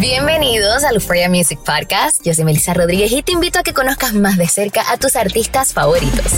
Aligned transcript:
Bienvenidos 0.00 0.84
al 0.84 0.94
Euphoria 0.94 1.28
Music 1.28 1.58
Podcast. 1.58 2.24
Yo 2.24 2.32
soy 2.32 2.44
Melissa 2.44 2.72
Rodríguez 2.72 3.10
y 3.10 3.20
te 3.24 3.32
invito 3.32 3.58
a 3.58 3.64
que 3.64 3.72
conozcas 3.72 4.14
más 4.14 4.36
de 4.36 4.46
cerca 4.46 4.92
a 4.92 4.96
tus 4.96 5.16
artistas 5.16 5.72
favoritos. 5.74 6.34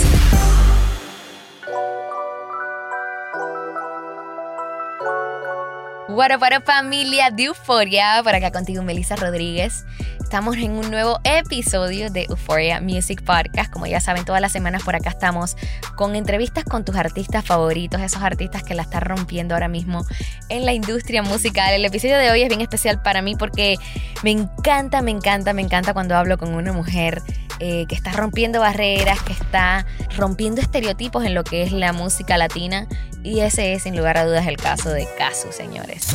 Up, 6.09 6.63
familia 6.65 7.29
de 7.29 7.43
Euforia, 7.43 8.21
por 8.23 8.33
acá 8.33 8.51
contigo 8.51 8.81
Melissa 8.81 9.15
Rodríguez. 9.15 9.85
Estamos 10.31 10.55
en 10.55 10.71
un 10.71 10.89
nuevo 10.89 11.19
episodio 11.25 12.09
de 12.09 12.23
Euphoria 12.29 12.79
Music 12.79 13.21
Podcast. 13.21 13.69
Como 13.69 13.85
ya 13.85 13.99
saben, 13.99 14.23
todas 14.23 14.39
las 14.39 14.53
semanas 14.53 14.81
por 14.81 14.95
acá 14.95 15.09
estamos 15.09 15.57
con 15.97 16.15
entrevistas 16.15 16.63
con 16.63 16.85
tus 16.85 16.95
artistas 16.95 17.43
favoritos, 17.43 17.99
esos 17.99 18.23
artistas 18.23 18.63
que 18.63 18.73
la 18.73 18.83
están 18.83 19.01
rompiendo 19.01 19.55
ahora 19.55 19.67
mismo 19.67 20.05
en 20.47 20.65
la 20.65 20.71
industria 20.71 21.21
musical. 21.21 21.73
El 21.73 21.83
episodio 21.83 22.17
de 22.17 22.31
hoy 22.31 22.43
es 22.43 22.47
bien 22.47 22.61
especial 22.61 23.01
para 23.01 23.21
mí 23.21 23.35
porque 23.35 23.75
me 24.23 24.31
encanta, 24.31 25.01
me 25.01 25.11
encanta, 25.11 25.51
me 25.51 25.63
encanta 25.63 25.93
cuando 25.93 26.15
hablo 26.15 26.37
con 26.37 26.53
una 26.53 26.71
mujer 26.71 27.21
eh, 27.59 27.85
que 27.89 27.95
está 27.95 28.13
rompiendo 28.13 28.61
barreras, 28.61 29.21
que 29.23 29.33
está 29.33 29.85
rompiendo 30.15 30.61
estereotipos 30.61 31.25
en 31.25 31.33
lo 31.33 31.43
que 31.43 31.63
es 31.63 31.73
la 31.73 31.91
música 31.91 32.37
latina. 32.37 32.87
Y 33.21 33.41
ese 33.41 33.73
es, 33.73 33.83
sin 33.83 33.97
lugar 33.97 34.15
a 34.15 34.23
dudas, 34.23 34.47
el 34.47 34.55
caso 34.55 34.91
de 34.91 35.05
Casu, 35.17 35.51
señores. 35.51 36.07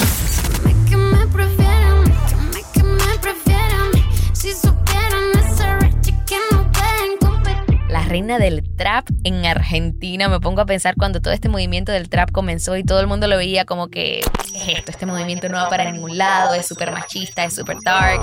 La 7.89 8.01
reina 8.03 8.39
del 8.39 8.63
trap 8.77 9.09
en 9.25 9.45
Argentina. 9.45 10.29
Me 10.29 10.39
pongo 10.39 10.61
a 10.61 10.67
pensar 10.67 10.95
cuando 10.97 11.21
todo 11.21 11.33
este 11.33 11.49
movimiento 11.49 11.93
del 11.93 12.09
trap 12.09 12.31
comenzó 12.31 12.77
y 12.77 12.85
todo 12.85 13.01
el 13.01 13.07
mundo 13.07 13.27
lo 13.27 13.37
veía 13.37 13.65
como 13.65 13.89
que, 13.89 14.21
¿qué 14.53 14.57
es 14.59 14.79
esto? 14.79 14.93
Este 14.93 15.07
movimiento 15.07 15.49
no 15.49 15.57
va 15.57 15.69
para 15.69 15.91
ningún 15.91 16.17
lado, 16.17 16.55
es 16.55 16.67
súper 16.67 16.93
machista, 16.93 17.45
es 17.45 17.55
súper 17.55 17.79
dark. 17.83 18.21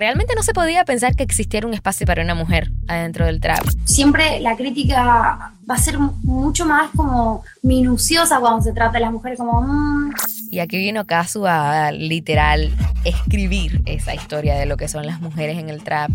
Realmente 0.00 0.32
no 0.34 0.42
se 0.42 0.54
podía 0.54 0.86
pensar 0.86 1.14
que 1.14 1.22
existiera 1.22 1.66
un 1.66 1.74
espacio 1.74 2.06
para 2.06 2.22
una 2.22 2.34
mujer 2.34 2.72
adentro 2.88 3.26
del 3.26 3.38
trap. 3.38 3.62
siempre 3.84 4.40
la 4.40 4.56
crítica 4.56 5.04
va 5.04 5.74
a 5.74 5.76
ser 5.76 5.98
mucho 5.98 6.64
más 6.64 6.90
como 6.96 7.44
minuciosa 7.62 8.40
cuando 8.40 8.62
se 8.62 8.72
trata 8.72 8.92
de 8.94 9.00
las 9.00 9.12
mujeres, 9.12 9.38
como... 9.38 9.60
mm, 9.60 10.14
Y 10.50 10.60
aquí 10.60 10.78
vino 10.78 11.04
Casu 11.04 11.46
a 11.46 11.92
literal 11.92 12.72
escribir 13.04 13.82
esa 13.84 14.14
historia 14.14 14.54
de 14.56 14.64
lo 14.64 14.78
que 14.78 14.88
son 14.88 15.04
las 15.04 15.20
mujeres 15.20 15.58
en 15.58 15.68
el 15.68 15.82
trap, 15.84 16.10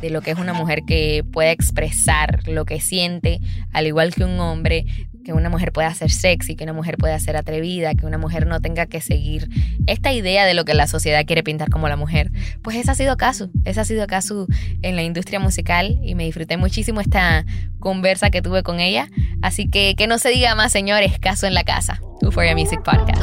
de 0.00 0.10
lo 0.10 0.20
que 0.20 0.32
es 0.32 0.38
una 0.38 0.52
mujer 0.52 0.82
que 0.86 1.24
puede 1.32 1.50
expresar 1.52 2.46
lo 2.46 2.66
que 2.66 2.78
siente, 2.78 3.40
al 3.72 3.86
igual 3.86 4.14
que 4.14 4.24
un 4.24 4.38
hombre, 4.38 4.84
que 5.30 5.34
una 5.34 5.48
mujer 5.48 5.72
pueda 5.72 5.94
ser 5.94 6.10
sexy, 6.10 6.56
que 6.56 6.64
una 6.64 6.72
mujer 6.72 6.96
pueda 6.96 7.18
ser 7.20 7.36
atrevida, 7.36 7.94
que 7.94 8.04
una 8.04 8.18
mujer 8.18 8.46
no 8.46 8.60
tenga 8.60 8.86
que 8.86 9.00
seguir 9.00 9.48
esta 9.86 10.12
idea 10.12 10.44
de 10.44 10.54
lo 10.54 10.64
que 10.64 10.74
la 10.74 10.88
sociedad 10.88 11.24
quiere 11.24 11.44
pintar 11.44 11.70
como 11.70 11.88
la 11.88 11.96
mujer. 11.96 12.32
Pues 12.62 12.76
esa 12.76 12.92
ha 12.92 12.94
sido 12.96 13.16
Casu, 13.16 13.50
esa 13.64 13.82
ha 13.82 13.84
sido 13.84 14.06
Casu 14.08 14.48
en 14.82 14.96
la 14.96 15.02
industria 15.02 15.38
musical 15.38 16.00
y 16.02 16.16
me 16.16 16.24
disfruté 16.24 16.56
muchísimo 16.56 17.00
esta 17.00 17.44
conversa 17.78 18.30
que 18.30 18.42
tuve 18.42 18.64
con 18.64 18.80
ella. 18.80 19.08
Así 19.40 19.68
que 19.68 19.94
que 19.96 20.08
no 20.08 20.18
se 20.18 20.30
diga 20.30 20.54
más, 20.56 20.72
señores, 20.72 21.18
Casu 21.20 21.46
en 21.46 21.54
la 21.54 21.62
casa. 21.62 22.00
Euphoria 22.22 22.54
Music 22.56 22.82
Podcast. 22.82 23.22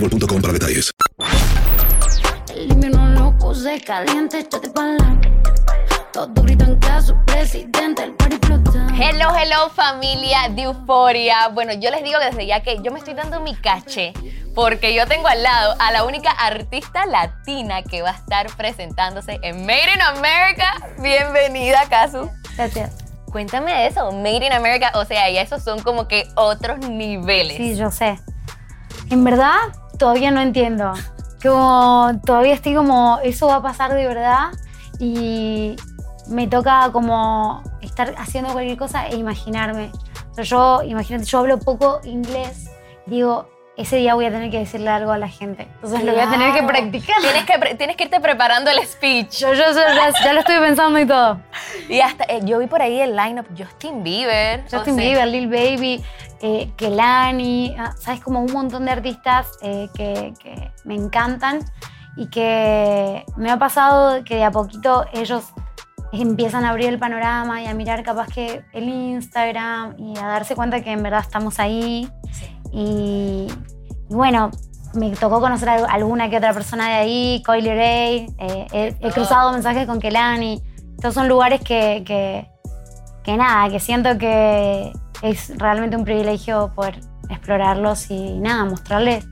boostmobile.com 0.00 0.42
para 0.42 0.52
detalles. 0.52 0.90
El 2.54 2.72
invierno 2.72 3.06
loco 3.10 3.54
se 3.54 3.80
caliente, 3.80 4.40
échate 4.40 4.70
pa'lante. 4.70 5.30
Todo 6.12 6.42
grito 6.42 6.64
en 6.64 6.76
caso, 6.76 7.16
presidente, 7.26 8.04
el 8.04 8.14
party. 8.14 8.38
Hello, 8.98 9.30
hello 9.34 9.70
familia 9.70 10.48
de 10.50 10.62
Euforia. 10.62 11.48
Bueno, 11.48 11.72
yo 11.72 11.90
les 11.90 12.02
digo 12.02 12.18
desde 12.18 12.46
ya 12.46 12.62
que 12.62 12.78
yo 12.82 12.90
me 12.92 12.98
estoy 12.98 13.14
dando 13.14 13.40
mi 13.40 13.54
caché 13.54 14.12
porque 14.54 14.94
yo 14.94 15.06
tengo 15.06 15.28
al 15.28 15.42
lado 15.42 15.74
a 15.78 15.92
la 15.92 16.04
única 16.04 16.30
artista 16.30 17.06
latina 17.06 17.82
que 17.82 18.02
va 18.02 18.10
a 18.10 18.16
estar 18.16 18.54
presentándose 18.56 19.38
en 19.42 19.64
Made 19.64 19.94
in 19.94 20.02
America. 20.02 20.74
Bienvenida, 20.98 21.84
Kazu. 21.88 22.28
Gracias. 22.56 22.92
Cuéntame 23.30 23.72
de 23.72 23.86
eso, 23.86 24.10
Made 24.10 24.46
in 24.46 24.52
America, 24.52 24.90
o 24.94 25.04
sea, 25.04 25.30
ya 25.30 25.40
esos 25.40 25.62
son 25.62 25.80
como 25.82 26.08
que 26.08 26.26
otros 26.34 26.80
niveles. 26.80 27.56
Sí, 27.56 27.76
yo 27.76 27.90
sé. 27.90 28.18
En 29.08 29.24
verdad, 29.24 29.56
todavía 30.00 30.30
no 30.30 30.40
entiendo. 30.40 30.94
Como 31.42 32.10
todavía 32.24 32.54
estoy 32.54 32.74
como, 32.74 33.18
eso 33.22 33.46
va 33.46 33.56
a 33.56 33.62
pasar 33.62 33.92
de 33.94 34.06
verdad 34.06 34.48
y 34.98 35.76
me 36.28 36.48
toca 36.48 36.90
como 36.90 37.62
estar 37.82 38.14
haciendo 38.16 38.52
cualquier 38.52 38.78
cosa 38.78 39.06
e 39.06 39.16
imaginarme. 39.16 39.92
O 40.30 40.34
sea, 40.34 40.44
yo, 40.44 40.82
imagínate, 40.82 41.26
yo 41.26 41.38
hablo 41.38 41.58
poco 41.58 42.00
inglés, 42.04 42.70
digo, 43.06 43.48
ese 43.80 43.96
día 43.96 44.14
voy 44.14 44.26
a 44.26 44.30
tener 44.30 44.50
que 44.50 44.58
decirle 44.58 44.90
algo 44.90 45.12
a 45.12 45.18
la 45.18 45.28
gente. 45.28 45.68
Entonces 45.76 46.04
lo 46.04 46.12
voy 46.12 46.20
a 46.20 46.30
tener 46.30 46.52
que 46.52 46.62
practicar. 46.62 47.16
Tienes 47.20 47.44
que, 47.44 47.74
tienes 47.76 47.96
que 47.96 48.04
irte 48.04 48.20
preparando 48.20 48.70
el 48.70 48.86
speech. 48.86 49.38
Yo, 49.38 49.54
yo, 49.54 49.64
yo 49.68 49.74
ya, 49.74 50.12
ya 50.22 50.32
lo 50.32 50.40
estoy 50.40 50.58
pensando 50.58 50.98
y 50.98 51.06
todo. 51.06 51.40
Y 51.88 52.00
hasta, 52.00 52.24
eh, 52.24 52.40
yo 52.44 52.58
vi 52.58 52.66
por 52.66 52.82
ahí 52.82 53.00
el 53.00 53.16
lineup 53.16 53.46
Justin 53.56 54.02
Bieber. 54.02 54.60
o 54.60 54.76
Justin 54.76 54.96
sea, 54.96 55.04
Bieber, 55.04 55.26
Lil 55.28 55.48
Baby, 55.48 56.04
eh, 56.42 56.70
Kelani, 56.76 57.74
ah, 57.78 57.94
sabes, 57.98 58.20
como 58.20 58.40
un 58.40 58.52
montón 58.52 58.84
de 58.84 58.92
artistas 58.92 59.48
eh, 59.62 59.88
que, 59.94 60.34
que 60.38 60.70
me 60.84 60.94
encantan 60.94 61.60
y 62.16 62.28
que 62.28 63.24
me 63.36 63.50
ha 63.50 63.58
pasado 63.58 64.24
que 64.24 64.36
de 64.36 64.44
a 64.44 64.50
poquito 64.50 65.06
ellos 65.12 65.52
empiezan 66.12 66.64
a 66.64 66.70
abrir 66.70 66.88
el 66.88 66.98
panorama 66.98 67.62
y 67.62 67.66
a 67.66 67.74
mirar 67.74 68.02
capaz 68.02 68.26
que 68.28 68.64
el 68.72 68.88
Instagram 68.88 69.94
y 69.98 70.18
a 70.18 70.26
darse 70.26 70.54
cuenta 70.54 70.80
que 70.82 70.92
en 70.92 71.02
verdad 71.02 71.20
estamos 71.20 71.58
ahí. 71.58 72.10
Y, 72.72 73.48
y 74.08 74.14
bueno, 74.14 74.50
me 74.94 75.10
tocó 75.10 75.40
conocer 75.40 75.68
a 75.68 75.84
alguna 75.86 76.30
que 76.30 76.36
otra 76.36 76.52
persona 76.52 76.88
de 76.88 76.94
ahí, 76.94 77.42
Coily 77.44 77.68
Ray, 77.68 78.26
eh, 78.38 78.66
he, 78.72 78.96
he 79.00 79.10
cruzado 79.10 79.52
mensajes 79.52 79.86
con 79.86 80.00
Kelani. 80.00 80.62
Estos 80.96 81.14
son 81.14 81.28
lugares 81.28 81.60
que, 81.60 82.02
que, 82.04 82.46
que 83.22 83.36
nada, 83.36 83.70
que 83.70 83.80
siento 83.80 84.18
que 84.18 84.92
es 85.22 85.56
realmente 85.58 85.96
un 85.96 86.04
privilegio 86.04 86.72
poder 86.74 87.00
explorarlos 87.28 88.10
y 88.10 88.38
nada, 88.40 88.64
mostrarles 88.64 89.26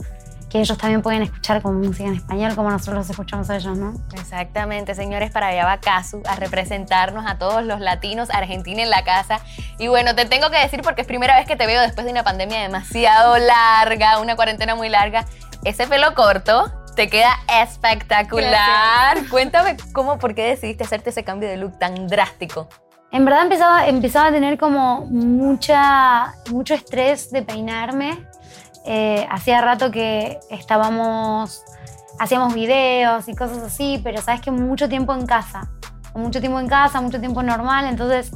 que 0.51 0.61
ellos 0.61 0.79
también 0.79 1.03
pueden 1.03 1.23
escuchar 1.23 1.61
como 1.63 1.79
música 1.79 2.09
en 2.09 2.15
español 2.15 2.55
como 2.55 2.71
nosotros 2.71 2.97
los 2.97 3.11
escuchamos 3.11 3.51
a 3.51 3.57
ellos, 3.57 3.77
¿no? 3.77 3.95
Exactamente, 4.15 4.95
señores, 4.95 5.31
para 5.31 5.49
allá 5.49 5.65
va 5.65 5.79
Casu 5.79 6.23
a 6.27 6.37
representarnos 6.37 7.27
a 7.27 7.39
todos 7.39 7.65
los 7.65 7.81
latinos, 7.81 8.31
Argentina 8.31 8.83
en 8.83 8.91
la 8.91 9.05
casa. 9.05 9.41
Y 9.79 9.89
bueno, 9.89 10.15
te 10.15 10.25
tengo 10.25 10.51
que 10.51 10.59
decir 10.59 10.81
porque 10.83 11.03
es 11.03 11.07
primera 11.07 11.37
vez 11.37 11.47
que 11.47 11.57
te 11.57 11.67
veo 11.67 11.81
después 11.83 12.07
de 12.07 12.13
una 12.13 12.25
pandemia 12.25 12.63
demasiado 12.63 13.37
larga, 13.39 14.21
una 14.21 14.37
cuarentena 14.37 14.75
muy 14.75 14.89
larga. 14.89 15.27
Ese 15.65 15.87
pelo 15.87 16.15
corto 16.15 16.73
te 16.95 17.09
queda 17.09 17.39
espectacular. 17.63 19.19
Cuéntame 19.31 19.77
cómo, 19.93 20.19
por 20.19 20.35
qué 20.35 20.47
decidiste 20.47 20.85
hacerte 20.85 21.11
ese 21.11 21.25
cambio 21.25 21.49
de 21.49 21.57
look 21.57 21.79
tan 21.79 22.09
drástico. 22.09 22.69
En 23.11 23.25
verdad 23.25 23.45
empezaba, 23.45 23.87
empezaba 23.87 24.27
a 24.27 24.33
tener 24.33 24.59
como 24.59 25.07
mucha, 25.07 26.35
mucho 26.51 26.75
estrés 26.75 27.31
de 27.31 27.43
peinarme. 27.43 28.28
Eh, 28.91 29.27
hacía 29.31 29.61
rato 29.61 29.91
que 29.91 30.39
estábamos, 30.51 31.63
hacíamos 32.19 32.55
videos 32.55 33.29
y 33.29 33.35
cosas 33.35 33.59
así, 33.59 34.01
pero 34.03 34.23
sabes 34.23 34.41
que 34.41 34.51
mucho 34.51 34.89
tiempo 34.89 35.13
en 35.15 35.27
casa. 35.27 35.69
Mucho 36.15 36.41
tiempo 36.41 36.59
en 36.59 36.69
casa, 36.69 37.01
mucho 37.03 37.21
tiempo 37.21 37.43
normal, 37.43 37.85
entonces 37.87 38.31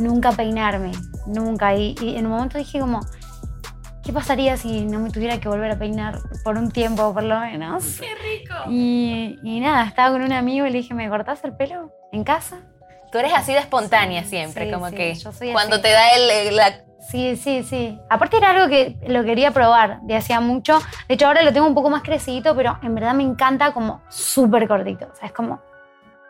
nunca 0.00 0.32
peinarme, 0.32 0.90
nunca. 1.26 1.74
Y, 1.76 1.94
y 2.00 2.16
en 2.16 2.26
un 2.26 2.32
momento 2.32 2.58
dije 2.58 2.80
como, 2.80 3.00
¿qué 4.02 4.12
pasaría 4.12 4.56
si 4.56 4.84
no 4.84 4.98
me 4.98 5.10
tuviera 5.10 5.38
que 5.38 5.48
volver 5.48 5.70
a 5.70 5.78
peinar 5.78 6.18
por 6.42 6.58
un 6.58 6.70
tiempo 6.72 7.14
por 7.14 7.22
lo 7.22 7.38
menos? 7.38 8.00
¡Qué 8.00 8.08
rico! 8.16 8.54
Y, 8.68 9.38
y 9.44 9.60
nada, 9.60 9.84
estaba 9.86 10.10
con 10.10 10.22
un 10.22 10.32
amigo 10.32 10.66
y 10.66 10.70
le 10.70 10.78
dije, 10.78 10.94
¿me 10.94 11.08
cortás 11.08 11.44
el 11.44 11.54
pelo 11.54 11.92
en 12.10 12.24
casa? 12.24 12.56
Tú 13.12 13.18
eres 13.18 13.32
así 13.34 13.52
de 13.52 13.60
espontánea 13.60 14.24
siempre, 14.24 14.66
Sí, 14.66 14.72
como 14.72 14.88
sí, 14.88 14.96
que 14.96 15.14
yo 15.14 15.32
soy 15.32 15.52
cuando 15.52 15.76
así. 15.76 15.82
te 15.82 15.90
da 15.92 16.08
el, 16.16 16.30
el- 16.48 16.56
la... 16.56 16.72
Sí, 17.02 17.36
sí, 17.36 17.62
sí. 17.64 18.00
Aparte 18.08 18.36
era 18.36 18.50
algo 18.50 18.68
que 18.68 18.96
lo 19.08 19.24
quería 19.24 19.50
probar 19.50 20.00
de 20.02 20.16
hacía 20.16 20.40
mucho. 20.40 20.78
De 21.08 21.14
hecho, 21.14 21.26
ahora 21.26 21.42
lo 21.42 21.52
tengo 21.52 21.66
un 21.66 21.74
poco 21.74 21.90
más 21.90 22.02
crecidito, 22.02 22.54
pero 22.54 22.78
en 22.82 22.94
verdad 22.94 23.12
me 23.12 23.24
encanta 23.24 23.72
como 23.72 24.00
súper 24.08 24.68
cortito. 24.68 25.08
O 25.12 25.14
sea, 25.14 25.26
es 25.26 25.32
como 25.32 25.60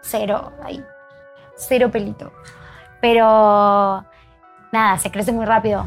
cero 0.01 0.53
ahí. 0.65 0.83
Cero 1.57 1.91
pelito. 1.91 2.33
Pero 3.01 4.05
nada, 4.73 4.99
se 4.99 5.11
crece 5.11 5.31
muy 5.31 5.45
rápido. 5.45 5.87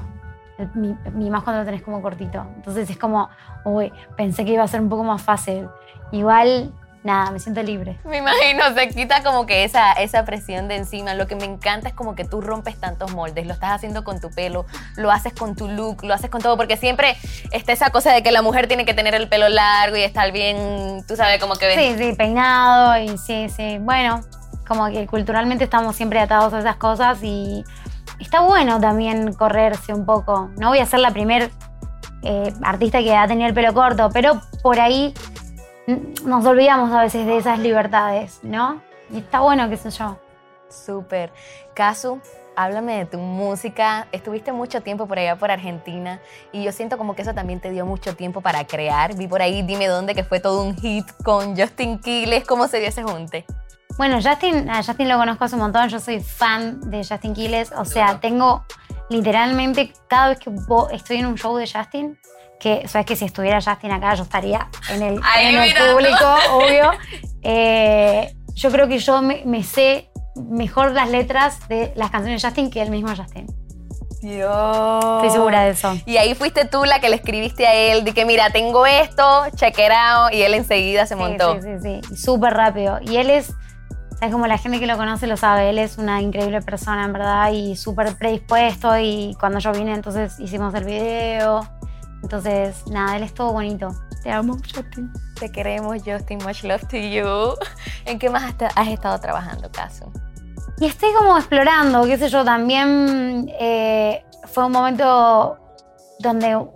Mi 0.76 1.30
más 1.30 1.44
cuando 1.44 1.62
lo 1.62 1.66
tenés 1.66 1.82
como 1.82 2.02
cortito. 2.02 2.46
Entonces 2.56 2.90
es 2.90 2.98
como, 2.98 3.28
uy, 3.66 3.92
pensé 4.16 4.46
que 4.46 4.54
iba 4.54 4.64
a 4.64 4.68
ser 4.68 4.82
un 4.82 4.90
poco 4.90 5.04
más 5.04 5.22
fácil. 5.22 5.68
Igual, 6.12 6.72
nada, 7.06 7.32
me 7.32 7.40
siento 7.40 7.62
libre. 7.62 7.98
Me 8.04 8.18
imagino, 8.18 8.74
se 8.74 8.90
quita 8.90 9.24
como 9.24 9.46
que 9.46 9.64
esa, 9.64 9.94
esa 9.94 10.26
presión 10.26 10.68
de 10.68 10.76
encima. 10.76 11.14
Lo 11.14 11.28
que 11.28 11.36
me 11.36 11.46
encanta 11.46 11.88
es 11.88 11.94
como 11.94 12.16
que 12.16 12.26
tú 12.26 12.42
rompes 12.42 12.80
tantos 12.80 13.14
moldes. 13.14 13.46
Lo 13.46 13.54
estás 13.54 13.72
haciendo 13.72 14.04
con 14.04 14.20
tu 14.20 14.32
pelo, 14.32 14.66
lo 14.98 15.12
haces 15.12 15.34
con 15.34 15.56
tu 15.56 15.70
look, 15.70 16.04
lo 16.04 16.14
haces 16.14 16.30
con 16.30 16.42
todo. 16.42 16.58
Porque 16.58 16.78
siempre 16.78 17.16
está 17.52 17.72
esa 17.72 17.92
cosa 17.92 18.12
de 18.12 18.24
que 18.24 18.32
la 18.32 18.42
mujer 18.42 18.68
tiene 18.68 18.86
que 18.86 18.94
tener 18.94 19.14
el 19.16 19.30
pelo 19.30 19.48
largo 19.48 19.96
y 19.96 20.02
estar 20.02 20.32
bien, 20.32 21.06
tú 21.08 21.16
sabes, 21.16 21.40
como 21.40 21.56
que... 21.56 21.76
Sí, 21.76 21.96
sí, 21.98 22.14
peinado 22.14 22.98
y 22.98 23.18
sí, 23.18 23.48
sí. 23.50 23.78
Bueno, 23.80 24.22
como 24.68 24.88
que 24.88 25.06
culturalmente 25.06 25.64
estamos 25.64 25.96
siempre 25.96 26.20
atados 26.20 26.54
a 26.54 26.60
esas 26.60 26.78
cosas 26.78 27.20
y 27.22 27.64
está 28.20 28.40
bueno 28.42 28.80
también 28.80 29.32
correrse 29.34 29.94
un 29.94 30.06
poco. 30.06 30.50
No 30.58 30.70
voy 30.70 30.80
a 30.80 30.86
ser 30.88 31.00
la 31.00 31.12
primer 31.12 31.52
eh, 32.24 32.52
artista 32.64 33.00
que 33.00 33.16
ha 33.16 33.28
tenido 33.28 33.48
el 33.48 33.54
pelo 33.54 33.74
corto, 33.76 34.10
pero 34.12 34.42
por 34.64 34.80
ahí 34.80 35.14
nos 35.88 36.46
olvidamos 36.46 36.92
a 36.92 37.02
veces 37.02 37.26
de 37.26 37.38
esas 37.38 37.60
libertades, 37.60 38.40
¿no? 38.44 38.82
Y 39.12 39.20
está 39.20 39.40
bueno, 39.42 39.70
qué 39.70 39.78
sé 39.78 39.90
yo. 39.92 40.18
Súper. 40.70 41.32
Casu, 41.74 42.20
háblame 42.56 42.98
de 42.98 43.06
tu 43.06 43.18
música. 43.18 44.08
Estuviste 44.12 44.52
mucho 44.52 44.82
tiempo 44.82 45.08
por 45.08 45.20
allá 45.20 45.36
por 45.36 45.52
Argentina 45.52 46.20
y 46.52 46.64
yo 46.64 46.72
siento 46.72 46.98
como 46.98 47.16
que 47.16 47.22
eso 47.22 47.34
también 47.34 47.60
te 47.60 47.70
dio 47.72 47.86
mucho 47.86 48.16
tiempo 48.16 48.42
para 48.42 48.66
crear. 48.66 49.16
Vi 49.16 49.28
por 49.28 49.42
ahí, 49.42 49.62
dime 49.62 49.88
dónde, 49.88 50.16
que 50.16 50.24
fue 50.24 50.40
todo 50.40 50.64
un 50.64 50.76
hit 50.76 51.06
con 51.24 51.56
Justin 51.56 52.00
Quiles. 52.00 52.46
¿Cómo 52.46 52.68
se 52.68 52.80
dio 52.80 52.90
ese 52.90 53.04
junte? 53.04 53.46
Bueno, 53.98 54.20
Justin, 54.22 54.70
a 54.70 54.84
Justin 54.84 55.08
lo 55.08 55.18
conozco 55.18 55.46
hace 55.46 55.56
un 55.56 55.62
montón, 55.62 55.88
yo 55.88 56.02
soy 56.02 56.20
fan 56.20 56.82
de 56.90 57.06
Justin 57.06 57.34
Quiles, 57.34 57.72
o 57.72 57.86
sea, 57.86 58.20
tengo 58.20 58.66
literalmente 59.10 59.94
cada 60.08 60.30
vez 60.30 60.40
que 60.40 60.52
estoy 60.92 61.18
en 61.18 61.26
un 61.28 61.36
show 61.36 61.56
de 61.56 61.68
Justin, 61.68 62.18
que 62.60 62.88
sabes 62.88 63.06
que 63.06 63.16
si 63.16 63.26
estuviera 63.26 63.62
Justin 63.62 63.92
acá 63.92 64.16
yo 64.16 64.24
estaría 64.24 64.68
en 64.90 65.02
el, 65.02 65.22
en 65.40 65.56
el 65.56 65.74
público, 65.74 66.36
obvio. 66.54 66.92
Eh, 67.42 68.34
yo 68.54 68.72
creo 68.72 68.88
que 68.88 68.98
yo 69.00 69.22
me, 69.22 69.44
me 69.46 69.64
sé 69.64 70.10
mejor 70.36 70.92
las 70.92 71.10
letras 71.10 71.68
de 71.68 71.94
las 71.96 72.10
canciones 72.10 72.42
de 72.42 72.48
Justin 72.48 72.70
que 72.70 72.82
el 72.82 72.90
mismo 72.90 73.16
Justin. 73.16 73.48
Dios. 74.22 75.16
Estoy 75.18 75.30
segura 75.30 75.64
de 75.64 75.72
eso. 75.72 75.96
Y 76.06 76.18
ahí 76.18 76.34
fuiste 76.34 76.66
tú 76.66 76.84
la 76.84 77.00
que 77.00 77.10
le 77.10 77.16
escribiste 77.18 77.68
a 77.68 77.74
él, 77.74 78.04
de 78.04 78.14
que 78.14 78.26
mira, 78.26 78.50
tengo 78.50 78.86
esto, 78.86 79.44
out, 79.44 80.34
y 80.34 80.42
él 80.42 80.54
enseguida 80.56 81.06
se 81.06 81.14
Sí, 81.14 81.20
montó. 81.20 81.62
Sí, 81.62 81.68
sí, 81.82 82.02
sí. 82.04 82.16
Súper 82.16 82.54
rápido. 82.54 83.00
Y 83.02 83.18
él 83.18 83.30
es, 83.30 83.54
sabes 84.26 84.34
como 84.34 84.48
la 84.48 84.58
gente 84.58 84.80
que 84.80 84.88
lo 84.88 84.98
conoce 84.98 85.28
lo 85.28 85.38
sabe, 85.38 85.70
él 85.70 85.78
es 85.78 86.00
una 86.00 86.20
increíble 86.20 86.60
persona, 86.60 87.06
en 87.06 87.14
verdad, 87.14 87.52
y 87.52 87.76
súper 87.76 88.16
predispuesto. 88.16 88.98
Y 88.98 89.38
cuando 89.40 89.60
yo 89.60 89.72
vine, 89.72 89.94
entonces 89.94 90.40
hicimos 90.40 90.74
el 90.74 90.84
video. 90.84 91.62
Entonces, 92.24 92.88
nada, 92.88 93.18
él 93.18 93.22
es 93.24 93.36
todo 93.36 93.52
bonito. 93.54 93.90
Te 94.24 94.32
amo, 94.32 94.56
Justin. 94.56 95.14
Te 95.40 95.52
queremos, 95.52 96.02
Justin, 96.04 96.40
much 96.44 96.64
love 96.64 96.82
to 96.88 96.98
you. 96.98 97.54
¿En 98.06 98.18
qué 98.18 98.32
más 98.32 98.56
has, 98.76 98.88
estado 98.88 99.20
trabajando, 99.20 99.72
Casu? 99.72 100.12
Y 100.80 100.88
estoy 100.88 101.14
como 101.14 101.38
explorando, 101.38 102.04
qué 102.06 102.18
sé 102.18 102.30
yo, 102.30 102.44
también 102.44 103.48
eh, 103.60 104.26
fue 104.46 104.66
un 104.66 104.72
momento 104.72 105.60
donde 106.18 106.68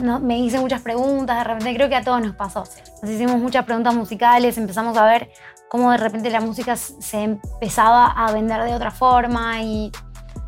no- 0.00 0.20
me 0.20 0.38
hice 0.38 0.60
muchas 0.60 0.82
preguntas, 0.82 1.38
de 1.38 1.44
repente 1.44 1.74
creo 1.74 1.88
que 1.88 1.96
a 1.96 2.04
todos 2.04 2.20
nos 2.20 2.36
pasó. 2.36 2.64
Nos 3.00 3.10
hicimos 3.10 3.36
muchas 3.38 3.64
preguntas 3.64 3.94
musicales, 3.94 4.58
empezamos 4.58 4.96
a 4.98 5.06
ver 5.06 5.30
cómo 5.72 5.90
de 5.90 5.96
repente 5.96 6.28
la 6.28 6.42
música 6.42 6.76
se 6.76 7.22
empezaba 7.22 8.04
a 8.08 8.30
vender 8.30 8.62
de 8.64 8.74
otra 8.74 8.90
forma 8.90 9.62
y 9.62 9.90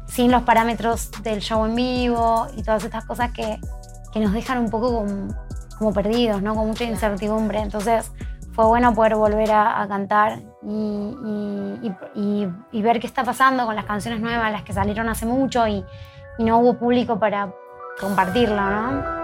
sin 0.06 0.30
los 0.30 0.42
parámetros 0.42 1.10
del 1.22 1.40
show 1.40 1.64
en 1.64 1.74
vivo 1.74 2.46
y 2.54 2.62
todas 2.62 2.84
estas 2.84 3.06
cosas 3.06 3.30
que, 3.32 3.58
que 4.12 4.20
nos 4.20 4.34
dejan 4.34 4.58
un 4.58 4.68
poco 4.68 4.92
como, 4.98 5.34
como 5.78 5.94
perdidos, 5.94 6.42
¿no? 6.42 6.54
Con 6.54 6.66
mucha 6.66 6.84
incertidumbre. 6.84 7.60
Entonces 7.60 8.12
fue 8.52 8.66
bueno 8.66 8.92
poder 8.92 9.14
volver 9.16 9.50
a, 9.50 9.80
a 9.80 9.88
cantar 9.88 10.40
y, 10.62 11.16
y- 11.24 11.80
y- 12.14 12.20
y- 12.20 12.48
y 12.72 12.82
ver 12.82 13.00
qué 13.00 13.06
está 13.06 13.24
pasando 13.24 13.64
con 13.64 13.74
las 13.76 13.86
canciones 13.86 14.20
nuevas, 14.20 14.52
las 14.52 14.62
que 14.62 14.74
salieron 14.74 15.08
hace 15.08 15.24
mucho 15.24 15.66
y, 15.66 15.82
y 16.36 16.44
no 16.44 16.58
hubo 16.58 16.74
público 16.78 17.18
para 17.18 17.50
compartirlo, 17.98 18.60
¿no? 18.60 19.23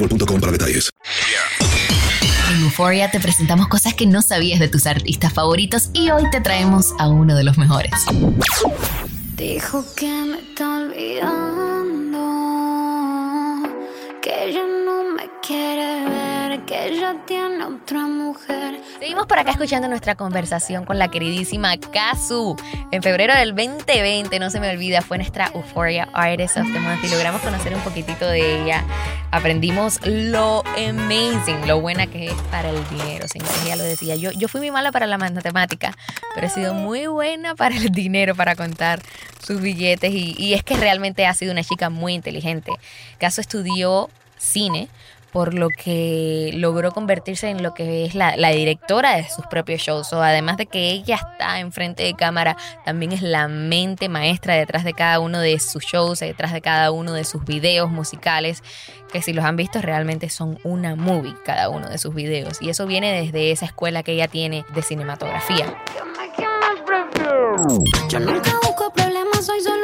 boostmobile.com 0.00 0.40
para 0.40 0.52
detalles. 0.52 0.90
En 2.52 2.64
Euphoria 2.64 3.10
te 3.10 3.20
presentamos 3.20 3.68
cosas 3.68 3.94
que 3.94 4.06
no 4.06 4.22
sabías 4.22 4.58
de 4.58 4.68
tus 4.68 4.86
artistas 4.86 5.32
favoritos 5.32 5.90
y 5.92 6.10
hoy 6.10 6.28
te 6.30 6.40
traemos 6.40 6.94
a 6.98 7.08
uno 7.08 7.36
de 7.36 7.44
los 7.44 7.58
mejores. 7.58 7.92
Dijo 9.36 9.84
que 9.96 10.06
me 10.06 10.38
está 10.38 10.78
olvidando, 10.78 11.79
que 16.70 16.96
ya 17.00 17.16
tiene 17.26 17.64
otra 17.64 18.06
mujer. 18.06 18.80
Seguimos 19.00 19.26
por 19.26 19.40
acá 19.40 19.50
escuchando 19.50 19.88
nuestra 19.88 20.14
conversación 20.14 20.84
con 20.84 21.00
la 21.00 21.08
queridísima 21.08 21.76
Kazu. 21.76 22.56
En 22.92 23.02
febrero 23.02 23.34
del 23.34 23.56
2020, 23.56 24.38
no 24.38 24.50
se 24.50 24.60
me 24.60 24.70
olvida, 24.70 25.02
fue 25.02 25.18
nuestra 25.18 25.50
Euphoria 25.52 26.08
Artist 26.12 26.58
of 26.58 26.72
the 26.72 26.78
Month 26.78 27.02
y 27.02 27.08
logramos 27.08 27.42
conocer 27.42 27.74
un 27.74 27.80
poquitito 27.80 28.24
de 28.24 28.62
ella. 28.62 28.84
Aprendimos 29.32 29.98
lo 30.04 30.62
amazing, 30.76 31.66
lo 31.66 31.80
buena 31.80 32.06
que 32.06 32.26
es 32.26 32.34
para 32.52 32.70
el 32.70 32.88
dinero, 32.88 33.26
señores. 33.26 33.64
Ella 33.64 33.74
lo 33.74 33.82
decía. 33.82 34.14
Yo, 34.14 34.30
yo 34.30 34.46
fui 34.46 34.60
muy 34.60 34.70
mala 34.70 34.92
para 34.92 35.08
la 35.08 35.18
matemática, 35.18 35.96
pero 36.36 36.46
he 36.46 36.50
sido 36.50 36.72
muy 36.72 37.08
buena 37.08 37.56
para 37.56 37.74
el 37.74 37.90
dinero, 37.90 38.36
para 38.36 38.54
contar 38.54 39.02
sus 39.44 39.60
billetes. 39.60 40.14
Y, 40.14 40.36
y 40.38 40.54
es 40.54 40.62
que 40.62 40.76
realmente 40.76 41.26
ha 41.26 41.34
sido 41.34 41.50
una 41.50 41.64
chica 41.64 41.90
muy 41.90 42.14
inteligente. 42.14 42.70
Caso 43.18 43.40
estudió 43.40 44.08
cine, 44.38 44.88
por 45.32 45.54
lo 45.54 45.68
que 45.68 46.50
logró 46.54 46.92
convertirse 46.92 47.48
en 47.48 47.62
lo 47.62 47.74
que 47.74 48.04
es 48.04 48.14
la, 48.14 48.34
directora 48.50 49.16
de 49.16 49.28
sus 49.28 49.46
propios 49.46 49.80
shows. 49.80 50.12
O 50.12 50.22
además 50.22 50.56
de 50.56 50.66
que 50.66 50.90
ella 50.90 51.16
está 51.16 51.60
enfrente 51.60 52.02
de 52.02 52.14
cámara, 52.14 52.56
también 52.84 53.12
es 53.12 53.22
la 53.22 53.48
mente 53.48 54.08
maestra 54.08 54.54
detrás 54.54 54.84
de 54.84 54.92
cada 54.92 55.20
uno 55.20 55.38
de 55.38 55.58
sus 55.60 55.84
shows, 55.84 56.20
detrás 56.20 56.52
de 56.52 56.60
cada 56.60 56.90
uno 56.90 57.12
de 57.12 57.24
sus 57.24 57.44
videos 57.44 57.90
musicales, 57.90 58.62
que 59.12 59.22
si 59.22 59.32
los 59.32 59.44
han 59.44 59.56
visto 59.56 59.80
realmente 59.80 60.28
son 60.30 60.58
una 60.64 60.96
movie 60.96 61.34
cada 61.44 61.68
uno 61.68 61.88
de 61.88 61.98
sus 61.98 62.14
videos. 62.14 62.60
Y 62.60 62.70
eso 62.70 62.86
viene 62.86 63.12
desde 63.12 63.50
esa 63.50 63.66
escuela 63.66 64.02
que 64.02 64.12
ella 64.12 64.28
tiene 64.28 64.64
de 64.74 64.82
cinematografía. 64.82 65.66
Yo 68.08 68.20
nunca 68.20 68.52
busco 68.62 68.92
problemas, 68.92 69.46
soy 69.46 69.60
solo 69.60 69.79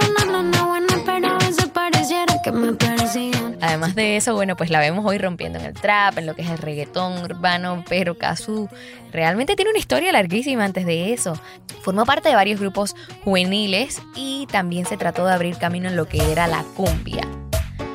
Además 3.60 3.94
de 3.94 4.16
eso, 4.16 4.34
bueno, 4.34 4.56
pues 4.56 4.70
la 4.70 4.80
vemos 4.80 5.04
hoy 5.04 5.18
rompiendo 5.18 5.58
en 5.58 5.64
el 5.66 5.72
trap, 5.74 6.18
en 6.18 6.26
lo 6.26 6.34
que 6.34 6.42
es 6.42 6.50
el 6.50 6.58
reggaetón 6.58 7.22
urbano, 7.22 7.84
pero 7.88 8.16
Kazu 8.16 8.68
realmente 9.12 9.56
tiene 9.56 9.70
una 9.70 9.78
historia 9.78 10.12
larguísima 10.12 10.64
antes 10.64 10.86
de 10.86 11.12
eso. 11.12 11.40
Formó 11.82 12.04
parte 12.04 12.28
de 12.28 12.34
varios 12.34 12.60
grupos 12.60 12.94
juveniles 13.24 14.02
y 14.14 14.46
también 14.50 14.86
se 14.86 14.96
trató 14.96 15.26
de 15.26 15.32
abrir 15.32 15.56
camino 15.56 15.88
en 15.88 15.96
lo 15.96 16.06
que 16.06 16.30
era 16.30 16.46
la 16.46 16.62
cumbia. 16.74 17.26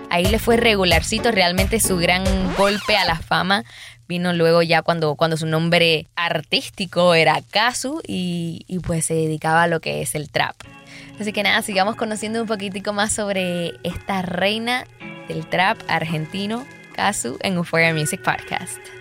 Ahí 0.10 0.25
le 0.25 0.39
fue 0.39 0.58
regularcito, 0.58 1.31
realmente 1.31 1.79
su 1.79 1.98
gran 1.98 2.24
golpe 2.55 2.98
a 2.98 3.05
la 3.05 3.15
fama 3.15 3.63
vino 4.08 4.34
luego 4.34 4.62
ya 4.62 4.81
cuando, 4.81 5.15
cuando 5.15 5.38
su 5.38 5.46
nombre 5.46 6.08
artístico 6.15 7.13
era 7.13 7.41
Kazu 7.50 8.01
y 8.05 8.79
pues 8.86 9.05
se 9.05 9.13
dedicaba 9.13 9.63
a 9.63 9.67
lo 9.67 9.79
que 9.79 10.01
es 10.01 10.15
el 10.15 10.29
trap. 10.29 10.55
Así 11.21 11.33
que 11.33 11.43
nada, 11.43 11.61
sigamos 11.61 11.97
conociendo 11.97 12.41
un 12.41 12.47
poquitico 12.47 12.93
más 12.93 13.13
sobre 13.13 13.75
esta 13.83 14.23
reina 14.23 14.85
del 15.27 15.45
trap 15.45 15.77
argentino, 15.87 16.65
Kazu, 16.95 17.37
en 17.41 17.53
Euphoria 17.53 17.93
Music 17.93 18.23
Podcast. 18.23 19.00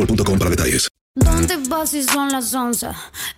boostmobile.com 0.05 0.39
para 0.39 0.49
detalles. 0.49 0.89
¿Dónde 1.15 1.57
vas 1.69 1.89
si 1.89 2.03
son 2.03 2.31
las 2.31 2.53
11? 2.53 2.87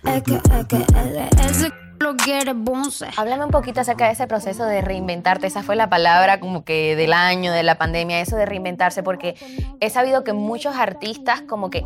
Es 0.04 0.22
que, 0.22 0.34
es 0.34 0.66
que, 0.68 0.76
eh, 0.76 1.30
ese 1.48 1.72
lo 2.00 2.16
quiere 2.16 2.52
bonce. 2.52 3.06
Háblame 3.16 3.46
un 3.46 3.50
poquito 3.50 3.80
acerca 3.80 4.06
de 4.06 4.12
ese 4.12 4.26
proceso 4.26 4.64
de 4.64 4.80
reinventarte. 4.80 5.46
Esa 5.46 5.62
fue 5.62 5.74
la 5.74 5.88
palabra 5.88 6.38
como 6.38 6.64
que 6.64 6.96
del 6.96 7.12
año, 7.12 7.50
de 7.50 7.62
la 7.62 7.78
pandemia, 7.78 8.20
eso 8.20 8.36
de 8.36 8.46
reinventarse, 8.46 9.02
porque 9.02 9.36
he 9.80 9.90
sabido 9.90 10.22
que 10.22 10.32
muchos 10.34 10.76
artistas 10.76 11.42
como 11.42 11.70
que 11.70 11.84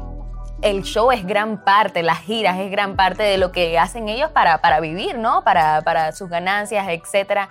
el 0.61 0.83
show 0.83 1.13
es 1.13 1.25
gran 1.25 1.65
parte, 1.65 2.03
las 2.03 2.19
giras 2.19 2.59
es 2.59 2.71
gran 2.71 2.97
parte 2.97 3.23
de 3.23 3.39
lo 3.39 3.53
que 3.53 3.79
hacen 3.79 4.09
ellos 4.09 4.31
para, 4.33 4.61
para 4.61 4.81
vivir, 4.81 5.17
¿no? 5.19 5.45
Para, 5.45 5.83
para 5.83 6.13
sus 6.13 6.29
ganancias, 6.29 6.89
etcétera. 6.89 7.49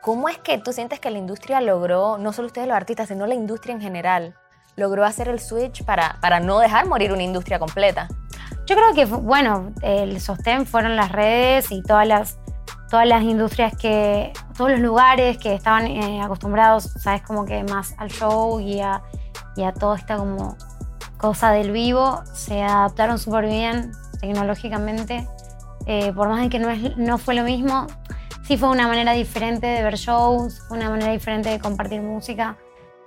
¿Cómo 0.00 0.28
es 0.28 0.38
que 0.38 0.58
tú 0.58 0.72
sientes 0.72 1.00
que 1.00 1.10
la 1.10 1.18
industria 1.18 1.60
logró, 1.60 2.18
no 2.18 2.32
solo 2.32 2.46
ustedes 2.46 2.68
los 2.68 2.76
artistas, 2.76 3.08
sino 3.08 3.26
la 3.26 3.34
industria 3.34 3.74
en 3.74 3.80
general, 3.80 4.36
logró 4.76 5.04
hacer 5.04 5.28
el 5.28 5.40
switch 5.40 5.84
para, 5.84 6.18
para 6.20 6.40
no 6.40 6.58
dejar 6.58 6.86
morir 6.86 7.12
una 7.12 7.22
industria 7.22 7.58
completa? 7.58 8.08
Yo 8.66 8.76
creo 8.76 8.94
que, 8.94 9.04
bueno, 9.04 9.72
el 9.82 10.20
sostén 10.20 10.66
fueron 10.66 10.96
las 10.96 11.12
redes 11.12 11.70
y 11.70 11.82
todas 11.82 12.06
las, 12.06 12.38
todas 12.88 13.06
las 13.06 13.22
industrias 13.22 13.76
que, 13.76 14.32
todos 14.56 14.70
los 14.70 14.80
lugares 14.80 15.36
que 15.36 15.54
estaban 15.54 15.86
eh, 15.86 16.22
acostumbrados, 16.22 16.84
sabes, 16.98 17.22
como 17.22 17.44
que 17.44 17.62
más 17.64 17.94
al 17.98 18.10
show 18.10 18.60
y 18.60 18.80
a, 18.80 19.02
y 19.56 19.64
a 19.64 19.72
toda 19.72 19.96
esta 19.96 20.16
como 20.16 20.56
cosa 21.18 21.50
del 21.50 21.72
vivo, 21.72 22.22
se 22.32 22.62
adaptaron 22.62 23.18
súper 23.18 23.46
bien 23.46 23.92
tecnológicamente. 24.20 25.28
Eh, 25.86 26.12
por 26.14 26.28
más 26.28 26.40
de 26.40 26.48
que 26.48 26.58
no, 26.58 26.70
es, 26.70 26.96
no 26.96 27.18
fue 27.18 27.34
lo 27.34 27.42
mismo, 27.42 27.86
sí 28.44 28.56
fue 28.56 28.70
una 28.70 28.88
manera 28.88 29.12
diferente 29.12 29.66
de 29.66 29.82
ver 29.82 29.96
shows, 29.96 30.62
una 30.70 30.88
manera 30.88 31.12
diferente 31.12 31.50
de 31.50 31.58
compartir 31.58 32.00
música. 32.00 32.56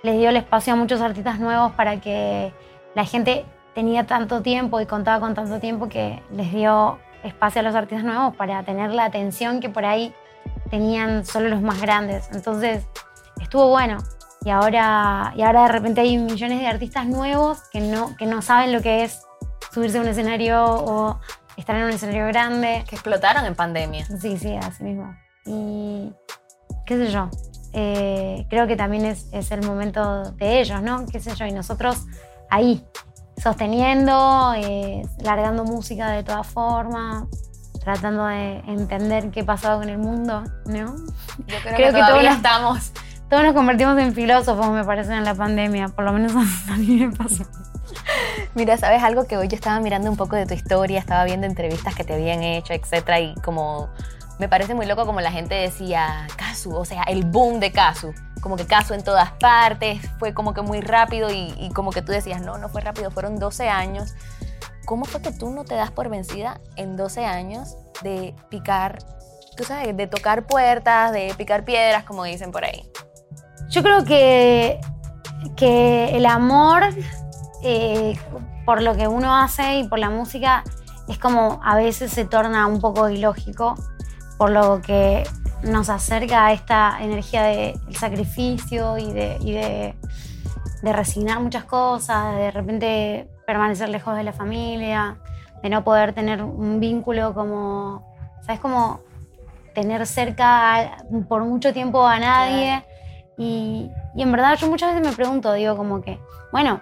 Les 0.02 0.16
dio 0.16 0.28
el 0.28 0.36
espacio 0.36 0.72
a 0.72 0.76
muchos 0.76 1.00
artistas 1.00 1.38
nuevos 1.40 1.72
para 1.72 2.00
que 2.00 2.52
la 2.94 3.04
gente 3.04 3.44
tenía 3.74 4.06
tanto 4.06 4.42
tiempo 4.42 4.80
y 4.80 4.86
contaba 4.86 5.20
con 5.20 5.34
tanto 5.34 5.60
tiempo 5.60 5.88
que 5.88 6.22
les 6.32 6.52
dio 6.52 6.98
espacio 7.22 7.60
a 7.60 7.64
los 7.64 7.74
artistas 7.74 8.04
nuevos 8.04 8.34
para 8.36 8.62
tener 8.62 8.90
la 8.90 9.04
atención 9.04 9.60
que 9.60 9.68
por 9.68 9.84
ahí 9.84 10.14
tenían 10.70 11.24
solo 11.24 11.48
los 11.48 11.62
más 11.62 11.80
grandes. 11.80 12.28
Entonces 12.32 12.86
estuvo 13.40 13.68
bueno. 13.68 13.98
Y 14.44 14.50
ahora, 14.50 15.32
y 15.36 15.42
ahora 15.42 15.62
de 15.62 15.68
repente 15.68 16.00
hay 16.00 16.16
millones 16.16 16.60
de 16.60 16.66
artistas 16.68 17.06
nuevos 17.06 17.60
que 17.72 17.80
no, 17.80 18.16
que 18.16 18.26
no 18.26 18.40
saben 18.40 18.72
lo 18.72 18.80
que 18.80 19.04
es 19.04 19.22
subirse 19.72 19.98
a 19.98 20.00
un 20.00 20.08
escenario 20.08 20.64
o 20.64 21.20
estar 21.56 21.76
en 21.76 21.84
un 21.84 21.90
escenario 21.90 22.26
grande. 22.28 22.84
Que 22.88 22.94
explotaron 22.94 23.44
en 23.44 23.54
pandemia. 23.54 24.06
Sí, 24.06 24.38
sí, 24.38 24.56
así 24.56 24.84
mismo. 24.84 25.14
Y 25.44 26.12
qué 26.86 26.96
sé 26.96 27.10
yo, 27.10 27.28
eh, 27.72 28.46
creo 28.50 28.66
que 28.66 28.76
también 28.76 29.04
es, 29.04 29.26
es 29.32 29.50
el 29.50 29.62
momento 29.62 30.32
de 30.32 30.60
ellos, 30.60 30.82
¿no? 30.82 31.06
Qué 31.06 31.20
sé 31.20 31.34
yo, 31.34 31.46
y 31.46 31.52
nosotros 31.52 32.06
ahí, 32.50 32.84
sosteniendo, 33.36 34.52
eh, 34.56 35.02
largando 35.22 35.64
música 35.64 36.10
de 36.10 36.22
todas 36.22 36.46
formas, 36.46 37.24
tratando 37.82 38.26
de 38.26 38.58
entender 38.66 39.30
qué 39.30 39.44
pasaba 39.44 39.78
con 39.80 39.88
el 39.88 39.98
mundo, 39.98 40.42
¿no? 40.66 40.94
Yo 41.46 41.56
creo, 41.62 41.76
que, 41.76 41.92
todavía 41.92 42.30
nos- 42.30 42.36
estamos. 42.36 42.92
todos 43.30 43.42
nos 43.44 43.54
convertimos 43.54 43.98
en 43.98 44.12
filósofos, 44.14 44.70
me 44.70 44.84
parece, 44.84 45.14
en 45.14 45.24
la 45.24 45.34
pandemia, 45.34 45.88
por 45.88 46.04
lo 46.04 46.12
menos 46.12 46.32
a 46.70 46.76
mí 46.76 47.06
me 47.06 47.16
pasó. 47.16 47.44
Mira, 48.54 48.76
¿sabes 48.76 49.02
algo 49.02 49.26
que 49.26 49.36
hoy 49.36 49.48
yo 49.48 49.54
estaba 49.56 49.78
mirando 49.80 50.10
un 50.10 50.16
poco 50.16 50.36
de 50.36 50.44
tu 50.46 50.54
historia, 50.54 50.98
estaba 50.98 51.24
viendo 51.24 51.46
entrevistas 51.46 51.94
que 51.94 52.04
te 52.04 52.14
habían 52.14 52.42
hecho, 52.42 52.72
etcétera, 52.72 53.20
y 53.20 53.34
como 53.36 53.88
me 54.38 54.48
parece 54.48 54.74
muy 54.74 54.86
loco 54.86 55.04
como 55.04 55.20
la 55.20 55.32
gente 55.32 55.54
decía 55.54 56.26
Casu, 56.36 56.74
o 56.74 56.84
sea, 56.84 57.02
el 57.04 57.24
boom 57.24 57.60
de 57.60 57.72
Casu, 57.72 58.14
como 58.40 58.56
que 58.56 58.66
Casu 58.66 58.94
en 58.94 59.02
todas 59.02 59.32
partes, 59.32 60.00
fue 60.18 60.32
como 60.32 60.54
que 60.54 60.62
muy 60.62 60.80
rápido 60.80 61.28
y, 61.30 61.70
como 61.74 61.90
que 61.90 62.02
tú 62.02 62.12
decías, 62.12 62.40
no, 62.40 62.58
no 62.58 62.68
fue 62.68 62.80
rápido, 62.80 63.10
fueron 63.10 63.38
12 63.38 63.68
años. 63.68 64.14
¿Cómo 64.86 65.04
fue 65.04 65.20
que 65.20 65.32
tú 65.32 65.50
no 65.50 65.64
te 65.64 65.74
das 65.74 65.90
por 65.90 66.08
vencida 66.08 66.60
en 66.76 66.96
12 66.96 67.24
años 67.26 67.76
de 68.02 68.34
picar, 68.48 69.00
tú 69.56 69.64
sabes, 69.64 69.94
de 69.96 70.06
tocar 70.06 70.46
puertas, 70.46 71.12
de 71.12 71.34
picar 71.36 71.64
piedras, 71.64 72.04
como 72.04 72.24
dicen 72.24 72.52
por 72.52 72.64
ahí? 72.64 72.90
Yo 73.68 73.82
creo 73.82 74.04
que, 74.04 74.80
que 75.56 76.16
el 76.16 76.24
amor 76.24 76.84
eh, 77.62 78.16
por 78.64 78.82
lo 78.82 78.96
que 78.96 79.08
uno 79.08 79.36
hace 79.36 79.78
y 79.78 79.88
por 79.88 79.98
la 79.98 80.10
música 80.10 80.62
es 81.08 81.18
como 81.18 81.60
a 81.64 81.74
veces 81.74 82.12
se 82.12 82.24
torna 82.24 82.66
un 82.66 82.80
poco 82.80 83.08
ilógico, 83.08 83.74
por 84.38 84.50
lo 84.50 84.80
que 84.80 85.24
nos 85.62 85.90
acerca 85.90 86.46
a 86.46 86.52
esta 86.52 86.98
energía 87.00 87.42
del 87.42 87.74
sacrificio 87.96 88.96
y, 88.96 89.12
de, 89.12 89.36
y 89.40 89.52
de, 89.52 89.94
de 90.82 90.92
resignar 90.92 91.40
muchas 91.40 91.64
cosas, 91.64 92.36
de 92.36 92.50
repente 92.52 93.28
permanecer 93.46 93.88
lejos 93.88 94.16
de 94.16 94.22
la 94.22 94.32
familia, 94.32 95.16
de 95.62 95.68
no 95.70 95.82
poder 95.82 96.12
tener 96.12 96.42
un 96.42 96.78
vínculo 96.78 97.34
como, 97.34 98.16
¿sabes? 98.42 98.60
Como 98.60 99.00
tener 99.74 100.06
cerca 100.06 100.76
a- 100.76 100.96
por 101.28 101.44
mucho 101.44 101.72
tiempo 101.72 102.06
a 102.06 102.18
nadie. 102.20 102.84
Y, 103.36 103.90
y 104.14 104.22
en 104.22 104.30
verdad 104.32 104.56
yo 104.56 104.68
muchas 104.68 104.94
veces 104.94 105.08
me 105.10 105.14
pregunto, 105.16 105.52
digo 105.52 105.76
como 105.76 106.00
que, 106.00 106.20
bueno, 106.52 106.80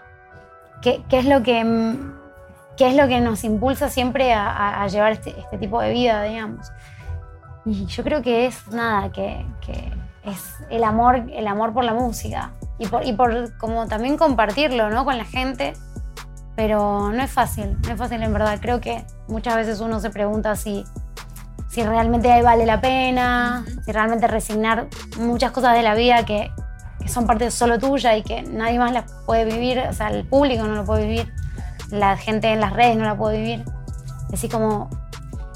¿qué, 0.82 1.02
qué 1.08 1.18
es 1.18 1.24
lo 1.24 1.42
que 1.42 1.96
qué 2.76 2.88
es 2.88 2.94
lo 2.96 3.08
que 3.08 3.20
nos 3.22 3.42
impulsa 3.44 3.88
siempre 3.88 4.34
a, 4.34 4.50
a- 4.50 4.82
a 4.82 4.86
llevar 4.88 5.12
este, 5.12 5.30
este 5.40 5.56
tipo 5.56 5.80
de 5.80 5.92
vida, 5.92 6.22
digamos? 6.24 6.70
Y 7.66 7.84
yo 7.86 8.04
creo 8.04 8.22
que 8.22 8.46
es 8.46 8.68
nada, 8.68 9.10
que, 9.10 9.44
que 9.60 9.92
es 10.22 10.54
el 10.70 10.84
amor, 10.84 11.24
el 11.32 11.46
amor 11.48 11.74
por 11.74 11.84
la 11.84 11.94
música 11.94 12.52
y 12.78 12.86
por, 12.86 13.04
y 13.04 13.12
por 13.12 13.58
como 13.58 13.86
también 13.88 14.16
compartirlo, 14.16 14.88
¿no? 14.88 15.04
Con 15.04 15.18
la 15.18 15.24
gente. 15.24 15.74
Pero 16.54 17.10
no 17.12 17.22
es 17.22 17.30
fácil, 17.30 17.76
no 17.82 17.92
es 17.92 17.98
fácil 17.98 18.22
en 18.22 18.32
verdad. 18.32 18.58
Creo 18.62 18.80
que 18.80 19.04
muchas 19.28 19.56
veces 19.56 19.80
uno 19.80 20.00
se 20.00 20.10
pregunta 20.10 20.54
si, 20.54 20.84
si 21.68 21.82
realmente 21.82 22.40
vale 22.40 22.64
la 22.66 22.80
pena, 22.80 23.64
si 23.84 23.92
realmente 23.92 24.26
resignar 24.26 24.86
muchas 25.18 25.50
cosas 25.50 25.74
de 25.74 25.82
la 25.82 25.94
vida 25.94 26.24
que, 26.24 26.50
que 27.00 27.08
son 27.08 27.26
parte 27.26 27.50
solo 27.50 27.78
tuya 27.78 28.16
y 28.16 28.22
que 28.22 28.42
nadie 28.42 28.78
más 28.78 28.92
las 28.92 29.10
puede 29.26 29.44
vivir, 29.44 29.80
o 29.80 29.92
sea, 29.92 30.08
el 30.08 30.24
público 30.24 30.64
no 30.64 30.76
lo 30.76 30.84
puede 30.84 31.06
vivir, 31.06 31.32
la 31.90 32.16
gente 32.16 32.52
en 32.52 32.60
las 32.60 32.72
redes 32.72 32.96
no 32.96 33.04
la 33.04 33.16
puede 33.16 33.38
vivir. 33.38 33.64
Decís 34.30 34.50
como, 34.50 34.88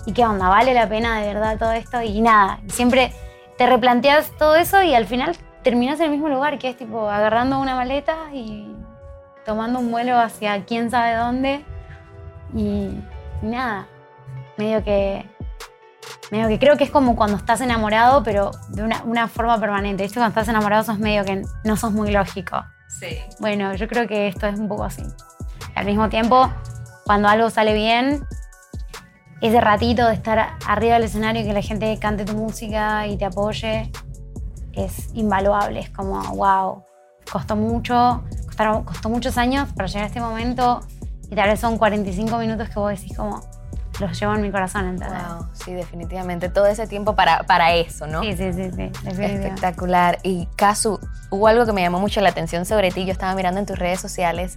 ¿y 0.06 0.12
qué 0.12 0.24
onda? 0.24 0.48
¿Vale 0.48 0.74
la 0.74 0.88
pena 0.88 1.20
de 1.20 1.28
verdad 1.28 1.58
todo 1.58 1.72
esto? 1.72 2.02
Y 2.02 2.20
nada, 2.20 2.60
siempre 2.68 3.12
te 3.58 3.66
replanteas 3.66 4.30
todo 4.38 4.56
eso 4.56 4.82
y 4.82 4.94
al 4.94 5.06
final 5.06 5.36
terminas 5.62 5.98
en 6.00 6.06
el 6.06 6.10
mismo 6.12 6.28
lugar, 6.28 6.58
que 6.58 6.70
es 6.70 6.76
tipo 6.76 7.08
agarrando 7.08 7.58
una 7.58 7.74
maleta 7.74 8.16
y 8.32 8.74
tomando 9.44 9.78
un 9.78 9.90
vuelo 9.90 10.18
hacia 10.18 10.64
quién 10.64 10.90
sabe 10.90 11.16
dónde 11.16 11.64
y, 12.54 12.98
y 13.42 13.46
nada, 13.46 13.86
medio 14.56 14.82
que 14.84 15.26
medio 16.30 16.48
que 16.48 16.58
creo 16.58 16.76
que 16.76 16.84
es 16.84 16.90
como 16.90 17.16
cuando 17.16 17.36
estás 17.36 17.60
enamorado, 17.60 18.22
pero 18.22 18.52
de 18.68 18.82
una, 18.82 19.02
una 19.04 19.28
forma 19.28 19.58
permanente. 19.58 20.02
¿Viste? 20.02 20.18
Cuando 20.18 20.30
estás 20.30 20.48
enamorado 20.48 20.84
sos 20.84 20.98
medio 20.98 21.24
que 21.24 21.42
no 21.64 21.76
sos 21.76 21.92
muy 21.92 22.10
lógico. 22.10 22.64
Sí. 22.88 23.18
Bueno, 23.38 23.74
yo 23.74 23.88
creo 23.88 24.06
que 24.06 24.28
esto 24.28 24.46
es 24.46 24.58
un 24.58 24.68
poco 24.68 24.84
así. 24.84 25.02
Al 25.74 25.86
mismo 25.86 26.08
tiempo, 26.08 26.50
cuando 27.04 27.28
algo 27.28 27.50
sale 27.50 27.74
bien, 27.74 28.24
ese 29.40 29.60
ratito 29.60 30.06
de 30.06 30.14
estar 30.14 30.50
arriba 30.66 30.94
del 30.94 31.04
escenario 31.04 31.42
y 31.42 31.46
que 31.46 31.52
la 31.52 31.62
gente 31.62 31.98
cante 31.98 32.24
tu 32.24 32.34
música 32.34 33.06
y 33.06 33.16
te 33.16 33.24
apoye 33.24 33.90
es 34.72 35.08
invaluable. 35.14 35.80
Es 35.80 35.90
como, 35.90 36.20
wow, 36.34 36.84
costó 37.30 37.56
mucho, 37.56 38.22
costaron- 38.46 38.84
costó 38.84 39.08
muchos 39.08 39.38
años 39.38 39.68
para 39.74 39.86
llegar 39.88 40.04
a 40.04 40.06
este 40.06 40.20
momento 40.20 40.80
y 41.30 41.34
tal 41.34 41.48
vez 41.48 41.60
son 41.60 41.78
45 41.78 42.38
minutos 42.38 42.68
que 42.68 42.78
vos 42.78 42.90
decís 42.90 43.16
como, 43.16 43.40
los 43.98 44.18
llevo 44.18 44.34
en 44.34 44.40
mi 44.42 44.50
corazón, 44.50 44.86
¿entendés? 44.88 45.22
Wow, 45.28 45.46
sí, 45.52 45.72
definitivamente. 45.74 46.48
Todo 46.48 46.66
ese 46.66 46.86
tiempo 46.86 47.14
para, 47.14 47.42
para 47.42 47.74
eso, 47.74 48.06
¿no? 48.06 48.22
Sí, 48.22 48.34
sí, 48.36 48.52
sí. 48.52 48.90
Espectacular. 49.34 50.18
Y 50.22 50.46
Casu, 50.56 50.98
hubo 51.30 51.46
algo 51.48 51.66
que 51.66 51.72
me 51.72 51.82
llamó 51.82 52.00
mucho 52.00 52.20
la 52.22 52.30
atención 52.30 52.64
sobre 52.64 52.90
ti. 52.92 53.04
Yo 53.04 53.12
estaba 53.12 53.34
mirando 53.34 53.60
en 53.60 53.66
tus 53.66 53.78
redes 53.78 54.00
sociales. 54.00 54.56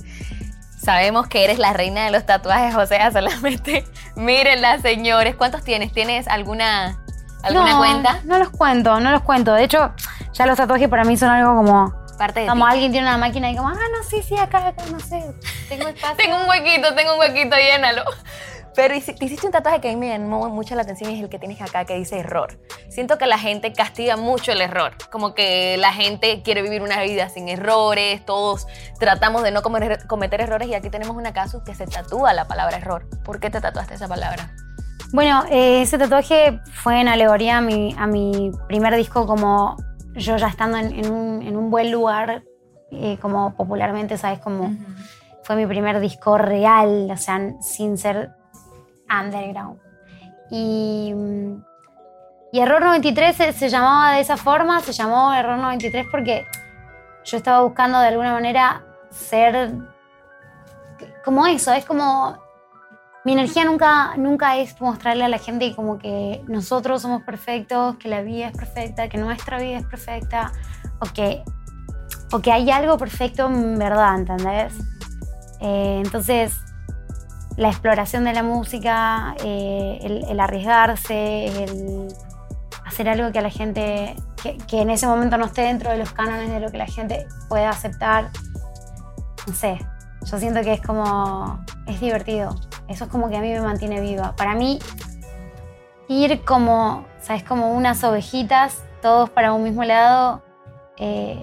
Sabemos 0.84 1.28
que 1.28 1.46
eres 1.46 1.60
la 1.60 1.72
reina 1.72 2.04
de 2.06 2.12
los 2.12 2.26
tatuajes, 2.26 2.76
o 2.76 2.86
sea, 2.86 3.10
solamente 3.12 3.86
mírenla, 4.16 4.80
señores. 4.80 5.36
¿Cuántos 5.36 5.64
tienes? 5.64 5.94
¿Tienes 5.94 6.28
alguna, 6.28 7.00
alguna 7.42 7.72
no, 7.72 7.78
cuenta? 7.78 8.20
No 8.26 8.38
los 8.38 8.50
cuento, 8.50 9.00
no 9.00 9.12
los 9.12 9.22
cuento. 9.22 9.54
De 9.54 9.64
hecho, 9.64 9.94
ya 10.34 10.46
los 10.46 10.58
tatuajes 10.58 10.90
para 10.90 11.04
mí 11.06 11.16
son 11.18 11.30
algo 11.30 11.56
como. 11.56 12.04
Parte 12.18 12.42
de 12.42 12.48
Como 12.48 12.66
ti. 12.66 12.72
alguien 12.74 12.92
tiene 12.92 13.08
una 13.08 13.18
máquina 13.18 13.50
y 13.50 13.56
como, 13.56 13.70
ah, 13.70 13.74
no, 13.74 14.04
sí, 14.08 14.22
sí, 14.22 14.38
acá, 14.38 14.68
acá, 14.68 14.84
no 14.92 15.00
sé. 15.00 15.34
Tengo 15.68 15.88
espacio. 15.90 16.16
Tengo 16.18 16.38
un 16.38 16.48
huequito, 16.48 16.94
tengo 16.94 17.14
un 17.16 17.20
huequito, 17.20 17.56
llénalo. 17.56 18.04
Pero 18.76 18.94
te 18.94 19.26
hiciste 19.26 19.46
un 19.46 19.52
tatuaje 19.52 19.80
que 19.82 19.90
a 19.90 19.92
mí 19.92 19.98
me 19.98 20.10
llamó 20.10 20.50
mucho 20.50 20.74
la 20.76 20.82
atención 20.82 21.12
y 21.12 21.16
es 21.16 21.24
el 21.24 21.30
que 21.30 21.38
tienes 21.38 21.62
acá 21.62 21.86
que 21.86 21.96
dice 21.96 22.20
error. 22.20 22.60
Siento 22.90 23.18
que 23.18 23.28
la 23.28 23.38
gente 23.38 23.72
castiga 23.72 24.18
mucho 24.18 24.52
el 24.52 24.62
error. 24.62 24.94
Como 25.12 25.36
que 25.36 25.78
la 25.78 25.94
gente 25.94 26.42
quiere 26.42 26.62
vivir 26.64 26.82
una 26.82 27.02
vida 27.04 27.30
sin 27.30 27.50
errores, 27.50 28.26
todos 28.26 28.66
tratamos 29.00 29.44
de 29.44 29.52
no 29.52 29.62
comer- 29.62 30.08
cometer 30.08 30.42
errores 30.42 30.68
y 30.68 30.74
aquí 30.74 30.90
tenemos 30.90 31.16
una 31.16 31.34
caso 31.34 31.64
que 31.64 31.76
se 31.76 31.86
tatúa 31.86 32.34
la 32.34 32.48
palabra 32.48 32.78
error. 32.78 33.08
¿Por 33.24 33.40
qué 33.40 33.50
te 33.50 33.62
tatuaste 33.62 33.94
esa 33.94 34.08
palabra? 34.08 34.52
Bueno, 35.12 35.44
eh, 35.52 35.84
ese 35.84 36.00
tatuaje 36.00 36.60
fue 36.74 37.00
en 37.00 37.08
alegoría 37.08 37.58
a 37.58 37.62
mi, 37.62 37.96
a 38.00 38.08
mi 38.08 38.52
primer 38.68 38.96
disco, 38.96 39.28
como 39.28 39.78
yo 40.16 40.38
ya 40.38 40.48
estando 40.48 40.78
en, 40.80 40.94
en 40.94 41.12
un, 41.12 41.44
en 41.44 41.56
un 41.56 41.70
buen 41.70 41.92
lugar, 41.92 42.44
eh, 42.92 43.20
como 43.22 43.56
popularmente, 43.56 44.18
¿sabes? 44.18 44.40
Como 44.40 44.76
fue 45.44 45.56
mi 45.56 45.68
primer 45.68 46.00
disco 46.00 46.40
real, 46.40 47.10
o 47.12 47.18
sea, 47.18 47.40
sin 47.62 48.00
ser 48.00 48.32
underground. 49.10 49.80
Y, 50.50 51.14
y 52.52 52.60
Error 52.60 52.82
93 52.82 53.36
se, 53.36 53.54
se 53.54 53.70
llamaba 53.70 54.14
de 54.14 54.22
esa 54.22 54.38
forma, 54.38 54.80
se 54.82 54.94
llamó 54.94 55.34
Error 55.34 55.58
93 55.58 56.08
porque 56.12 56.46
yo 57.24 57.38
estaba 57.38 57.62
buscando 57.62 58.00
de 58.00 58.08
alguna 58.08 58.34
manera 58.34 58.84
ser 59.10 59.72
como 61.24 61.48
eso, 61.48 61.72
es 61.74 61.86
como 61.86 62.38
mi 63.26 63.32
energía 63.32 63.64
nunca, 63.64 64.16
nunca 64.18 64.58
es 64.58 64.80
mostrarle 64.82 65.24
a 65.24 65.30
la 65.30 65.38
gente 65.38 65.74
como 65.76 65.98
que 65.98 66.44
nosotros 66.48 67.02
somos 67.02 67.24
perfectos, 67.24 67.96
que 67.96 68.10
la 68.10 68.22
vida 68.22 68.48
es 68.48 68.58
perfecta, 68.58 69.08
que 69.08 69.18
nuestra 69.18 69.60
vida 69.60 69.78
es 69.78 69.86
perfecta, 69.86 70.52
o 71.00 71.06
que, 71.06 71.44
o 72.34 72.42
que 72.42 72.52
hay 72.52 72.70
algo 72.70 72.98
perfecto 72.98 73.48
en 73.48 73.80
verdad, 73.80 74.20
¿entendés? 74.20 74.74
Eh, 75.62 76.02
entonces, 76.04 76.54
la 77.58 77.70
exploración 77.70 78.24
de 78.24 78.34
la 78.34 78.44
música, 78.44 79.36
eh, 79.44 80.00
el, 80.30 80.40
arriesgarse, 80.40 81.64
el 81.64 82.08
hacer 82.86 83.10
algo 83.10 83.32
que 83.32 83.40
a 83.40 83.42
la 83.42 83.50
gente, 83.50 84.16
que, 84.68 84.82
en 84.82 84.90
ese 84.90 85.08
momento 85.08 85.38
no 85.38 85.46
esté 85.46 85.62
dentro 85.62 85.92
de 85.92 85.98
los 85.98 86.12
cánones 86.12 86.50
de 86.50 86.60
lo 86.60 86.72
que 86.72 86.78
la 86.78 86.88
gente 86.88 87.28
pueda 87.50 87.70
aceptar, 87.70 88.32
no 89.48 89.54
sé, 89.54 89.80
yo 90.26 90.38
siento 90.38 90.62
que 90.62 90.74
es 90.74 90.82
como, 90.82 91.64
es 91.88 92.00
divertido. 92.00 92.56
Eso 92.88 93.06
es 93.06 93.10
como 93.10 93.30
que 93.30 93.38
a 93.38 93.42
mí 93.42 93.50
me 93.50 93.62
mantiene 93.62 94.02
viva. 94.02 94.36
Para 94.36 94.56
mí, 94.56 94.80
ir 96.08 96.44
como, 96.44 97.06
¿sabes? 97.20 97.44
Como 97.44 97.74
unas 97.74 98.04
ovejitas, 98.04 98.84
todos 99.02 99.30
para 99.30 99.54
un 99.54 99.64
mismo 99.64 99.84
lado, 99.84 100.42
eh, 100.98 101.42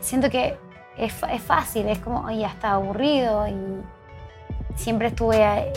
siento 0.00 0.30
que 0.30 0.58
es, 0.96 1.14
es 1.30 1.42
fácil, 1.42 1.88
es 1.88 1.98
como, 1.98 2.20
oye, 2.26 2.44
hasta 2.44 2.72
aburrido 2.72 3.46
y 3.48 3.82
siempre 4.76 5.08
estuve, 5.08 5.72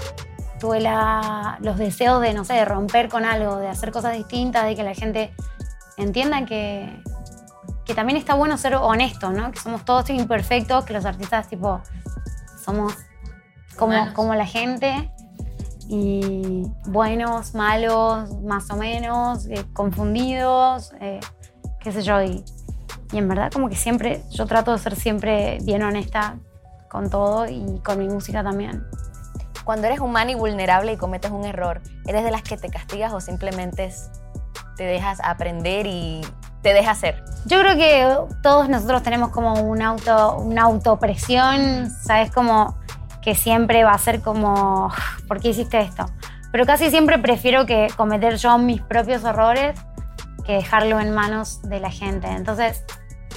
tuve 0.59 0.79
la- 0.79 1.57
los 1.61 1.77
deseos 1.77 2.21
de, 2.21 2.33
no 2.33 2.43
sé, 2.43 2.53
de 2.53 2.65
romper 2.65 3.09
con 3.09 3.25
algo, 3.25 3.57
de 3.57 3.67
hacer 3.69 3.91
cosas 3.91 4.13
distintas, 4.13 4.65
de 4.65 4.75
que 4.75 4.83
la 4.83 4.93
gente 4.93 5.33
entienda 5.97 6.45
que, 6.45 7.01
que 7.85 7.93
también 7.95 8.17
está 8.17 8.33
bueno 8.35 8.57
ser 8.57 8.75
honesto, 8.75 9.31
¿no? 9.31 9.51
Que 9.51 9.59
somos 9.59 9.83
todos 9.85 10.09
imperfectos, 10.09 10.85
que 10.85 10.93
los 10.93 11.05
artistas, 11.05 11.47
tipo, 11.47 11.81
somos 12.63 12.93
como, 13.77 13.93
como 14.13 14.35
la 14.35 14.45
gente 14.45 15.11
y 15.89 16.63
buenos, 16.87 17.53
malos, 17.53 18.41
más 18.41 18.69
o 18.71 18.75
menos, 18.75 19.45
eh, 19.47 19.63
confundidos, 19.73 20.91
eh, 20.99 21.19
qué 21.79 21.91
sé 21.91 22.01
yo. 22.01 22.21
Y, 22.21 22.43
y 23.13 23.17
en 23.17 23.27
verdad 23.29 23.51
como 23.53 23.69
que 23.69 23.75
siempre, 23.75 24.21
yo 24.31 24.45
trato 24.47 24.73
de 24.73 24.79
ser 24.79 24.95
siempre 24.97 25.59
bien 25.61 25.83
honesta 25.83 26.37
con 26.89 27.09
todo 27.09 27.47
y 27.47 27.79
con 27.83 27.99
mi 27.99 28.07
música 28.07 28.43
también. 28.43 28.85
Cuando 29.63 29.87
eres 29.87 29.99
humano 29.99 30.31
y 30.31 30.35
vulnerable 30.35 30.93
y 30.93 30.97
cometes 30.97 31.31
un 31.31 31.45
error, 31.45 31.81
¿eres 32.05 32.23
de 32.23 32.31
las 32.31 32.41
que 32.41 32.57
te 32.57 32.69
castigas 32.69 33.11
o 33.13 33.19
simplemente 33.19 33.93
te 34.77 34.83
dejas 34.83 35.19
aprender 35.21 35.85
y 35.85 36.21
te 36.61 36.73
dejas 36.73 36.97
ser? 36.99 37.23
Yo 37.45 37.59
creo 37.59 37.75
que 37.75 38.17
todos 38.41 38.69
nosotros 38.69 39.03
tenemos 39.03 39.29
como 39.29 39.55
un 39.55 39.81
auto, 39.81 40.37
una 40.37 40.63
autopresión, 40.63 41.89
¿sabes? 41.89 42.31
Como 42.31 42.77
que 43.21 43.35
siempre 43.35 43.83
va 43.83 43.91
a 43.91 43.97
ser 43.97 44.21
como, 44.21 44.89
¿por 45.27 45.41
qué 45.41 45.49
hiciste 45.49 45.81
esto? 45.81 46.05
Pero 46.51 46.65
casi 46.65 46.89
siempre 46.89 47.19
prefiero 47.19 47.65
que 47.65 47.87
cometer 47.97 48.37
yo 48.37 48.57
mis 48.57 48.81
propios 48.81 49.23
errores 49.25 49.77
que 50.45 50.53
dejarlo 50.53 50.99
en 51.01 51.13
manos 51.13 51.61
de 51.63 51.81
la 51.81 51.91
gente. 51.91 52.27
Entonces, 52.27 52.85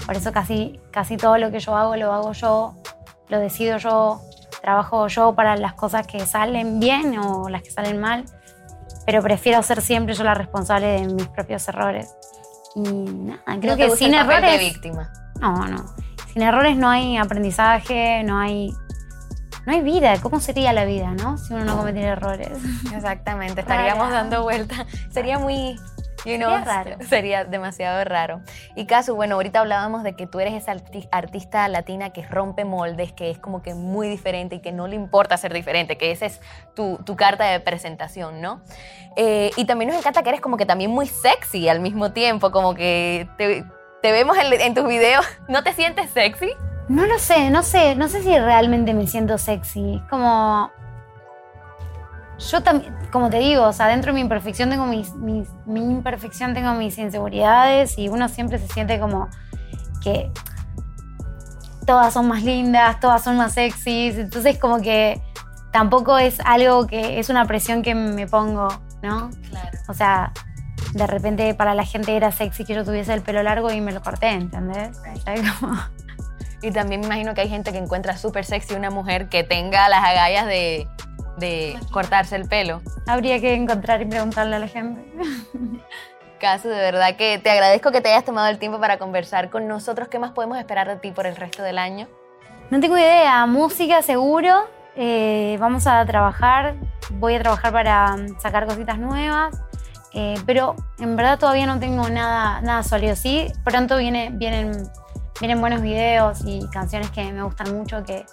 por 0.07 0.17
eso 0.17 0.33
casi, 0.33 0.81
casi 0.93 1.17
todo 1.17 1.39
lo 1.39 1.51
que 1.51 1.59
yo 1.59 1.77
hago 1.77 1.97
lo 1.97 2.13
hago 2.13 2.33
yo, 2.33 2.75
lo 3.31 3.39
decido 3.39 3.79
yo, 3.79 4.21
trabajo 4.61 5.07
yo 5.07 5.35
para 5.35 5.57
las 5.57 5.75
cosas 5.75 6.07
que 6.07 6.27
salen 6.27 6.81
bien 6.81 7.19
o 7.19 7.49
las 7.49 7.63
que 7.63 7.71
salen 7.71 7.99
mal, 8.01 8.25
pero 9.07 9.23
prefiero 9.23 9.63
ser 9.63 9.81
siempre 9.81 10.15
yo 10.15 10.25
la 10.25 10.35
responsable 10.35 10.87
de 10.87 11.07
mis 11.07 11.29
propios 11.29 11.67
errores. 11.69 12.15
Y 12.75 12.83
nada, 12.83 13.41
creo 13.45 13.73
¿No 13.73 13.77
te 13.77 13.77
que 13.77 13.89
gusta 13.89 14.05
sin 14.05 14.15
el 14.15 14.27
papel 14.27 14.43
de 14.43 14.49
errores... 14.49 14.73
víctima? 14.73 15.13
No, 15.41 15.67
no. 15.67 15.85
Sin 16.33 16.43
errores 16.43 16.77
no 16.77 16.89
hay 16.89 17.17
aprendizaje, 17.17 18.23
no 18.23 18.39
hay, 18.39 18.73
no 19.67 19.73
hay 19.73 19.81
vida. 19.81 20.15
¿Cómo 20.21 20.39
sería 20.39 20.73
la 20.73 20.85
vida, 20.85 21.11
no? 21.13 21.39
Si 21.39 21.53
uno 21.55 21.65
no 21.65 21.77
cometiera 21.77 22.13
errores. 22.13 22.51
Exactamente, 22.95 23.61
estaríamos 23.63 24.09
Rara. 24.09 24.23
dando 24.23 24.43
vuelta. 24.43 24.87
Sería 25.11 25.39
muy, 25.39 25.77
you 26.25 26.37
know, 26.37 26.51
Sería 26.51 26.65
raro. 26.65 26.97
sería 27.09 27.45
demasiado 27.45 28.05
raro. 28.05 28.41
Y 28.77 28.87
Casu, 28.87 29.15
bueno, 29.15 29.37
ahorita 29.37 29.61
hablábamos 29.61 30.03
de 30.03 30.15
que 30.15 30.27
tú 30.27 30.41
eres 30.41 30.55
esa 30.55 30.75
arti- 30.75 31.09
artista 31.13 31.67
latina 31.69 32.11
que 32.11 32.23
rompe 32.27 32.65
moldes, 32.65 33.13
que 33.13 33.31
es 33.31 33.39
como 33.39 33.63
que 33.63 33.75
muy 33.75 34.09
diferente 34.09 34.57
y 34.57 34.61
que 34.61 34.73
no 34.73 34.87
le 34.87 34.97
importa 34.97 35.37
ser 35.37 35.53
diferente, 35.53 35.97
que 35.99 36.11
esa 36.11 36.27
es 36.27 36.41
tu, 36.75 36.99
tu 37.05 37.17
carta 37.17 37.45
de 37.47 37.61
presentación, 37.61 38.41
¿no? 38.41 38.61
Eh, 39.17 39.51
y 39.57 39.65
también 39.65 39.91
nos 39.91 39.99
encanta 39.99 40.23
que 40.23 40.29
eres 40.31 40.41
como 40.41 40.57
que 40.57 40.67
también 40.67 40.91
muy 40.91 41.07
sexy 41.07 41.69
al 41.69 41.81
mismo 41.81 42.13
tiempo, 42.13 42.51
como 42.51 42.75
que 42.75 43.29
te, 43.37 43.65
te 44.03 44.13
vemos 44.13 44.37
en, 44.39 44.53
en 44.61 44.75
tus 44.75 44.87
videos. 44.87 45.25
¿No 45.49 45.63
te 45.63 45.73
sientes 45.73 46.11
sexy? 46.11 46.51
No 46.89 47.07
lo 47.07 47.19
sé, 47.21 47.51
no 47.51 47.63
sé, 47.63 47.95
no 47.95 48.09
sé 48.09 48.23
si 48.23 48.37
realmente 48.37 48.95
me 48.95 49.07
siento 49.07 49.39
sexy. 49.39 49.97
Es 49.97 50.03
como. 50.11 50.73
Yo 52.51 52.63
también, 52.63 52.95
como 53.13 53.29
te 53.29 53.39
digo, 53.39 53.65
o 53.65 53.73
sea, 53.73 53.87
dentro 53.89 54.13
de 54.13 54.15
mi 54.15 54.21
imperfección 54.21 54.71
tengo 54.71 54.87
mis, 54.87 55.15
mis- 55.15 55.51
mi 55.67 55.81
imperfección, 55.81 56.55
tengo 56.55 56.73
mis 56.75 56.97
inseguridades 56.99 57.99
y 57.99 58.09
uno 58.09 58.29
siempre 58.29 58.59
se 58.59 58.67
siente 58.69 58.99
como 58.99 59.29
que 60.03 60.31
todas 61.87 62.13
son 62.15 62.29
más 62.29 62.43
lindas, 62.43 62.99
todas 63.01 63.23
son 63.23 63.37
más 63.37 63.53
sexys. 63.55 64.17
Entonces, 64.17 64.59
como 64.59 64.81
que 64.81 65.21
tampoco 65.73 66.19
es 66.19 66.41
algo 66.45 66.87
que 66.87 67.19
es 67.21 67.29
una 67.29 67.45
presión 67.47 67.83
que 67.83 67.95
me 67.95 68.27
pongo, 68.27 68.69
¿no? 69.03 69.31
Claro. 69.51 69.79
O 69.89 69.95
sea, 69.95 70.33
de 70.95 71.07
repente 71.07 71.55
para 71.55 71.75
la 71.75 71.85
gente 71.85 72.17
era 72.17 72.33
sexy 72.33 72.65
que 72.65 72.75
yo 72.75 72.85
tuviese 72.85 73.13
el 73.13 73.23
pelo 73.23 73.43
largo 73.43 73.71
y 73.71 73.81
me 73.81 73.93
lo 73.93 74.01
corté, 74.03 74.31
¿entendés? 74.31 74.99
Como- 75.61 75.77
Y 76.63 76.71
también 76.73 77.01
me 77.01 77.07
imagino 77.07 77.33
que 77.35 77.41
hay 77.43 77.49
gente 77.49 77.73
que 77.73 77.79
encuentra 77.79 78.17
súper 78.19 78.45
sexy 78.45 78.75
una 78.75 78.91
mujer 78.91 79.29
que 79.29 79.45
tenga 79.45 79.89
las 79.89 80.05
agallas 80.05 80.47
de, 80.47 80.87
de 81.41 81.77
cortarse 81.91 82.37
el 82.37 82.47
pelo. 82.49 82.81
Habría 83.09 83.41
que 83.41 83.55
encontrar 83.55 84.01
y 84.03 84.05
preguntarle 84.05 84.57
a 84.57 84.59
la 84.61 84.69
gente. 84.69 85.05
Caso, 86.41 86.69
de 86.69 86.77
verdad 86.79 87.17
que 87.17 87.39
te 87.39 87.51
agradezco 87.51 87.91
que 87.93 88.01
te 88.01 88.09
hayas 88.11 88.25
tomado 88.25 88.49
el 88.49 88.59
tiempo 88.59 88.81
para 88.81 88.99
conversar 88.99 89.51
con 89.51 89.69
nosotros. 89.69 90.09
¿Qué 90.09 90.19
más 90.19 90.31
podemos 90.33 90.57
esperar 90.59 90.89
de 90.89 90.97
ti 90.97 91.11
por 91.11 91.27
el 91.27 91.37
resto 91.37 91.63
del 91.63 91.77
año? 91.79 92.09
No 92.71 92.81
tengo 92.81 92.97
idea, 92.97 93.45
música 93.47 94.01
seguro. 94.03 94.69
eh, 94.97 95.57
vamos 95.61 95.87
a 95.87 96.05
trabajar, 96.07 96.77
voy 97.11 97.35
a 97.35 97.41
trabajar 97.41 97.73
para 97.73 98.17
mm, 98.17 98.41
sacar 98.41 98.67
cositas 98.67 98.99
nuevas. 98.99 99.61
eh, 100.15 100.35
pero 100.47 100.75
en 100.99 101.15
verdad 101.17 101.39
todavía 101.39 101.67
no 101.67 101.79
tengo 101.79 102.09
nada, 102.09 102.61
nada 102.63 102.83
sólido. 102.83 103.17
Sí, 103.17 103.53
pronto 103.65 103.99
viene, 103.99 104.31
vienen, 104.33 104.73
vienen 105.41 105.61
buenos 105.61 105.83
videos 105.83 106.41
y 106.45 106.67
canciones 106.73 107.11
que 107.11 107.31
me 107.33 107.43
gustan 107.43 107.77
mucho 107.77 108.03
que 108.05 108.25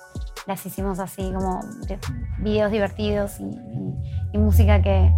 las 0.47 0.65
hicimos 0.65 0.99
así 0.99 1.31
como 1.33 1.59
de- 1.87 1.99
videos 2.39 2.71
divertidos 2.71 3.39
y, 3.39 3.43
y- 3.43 4.29
y 4.33 4.37
música 4.37 4.81
que, 4.81 5.11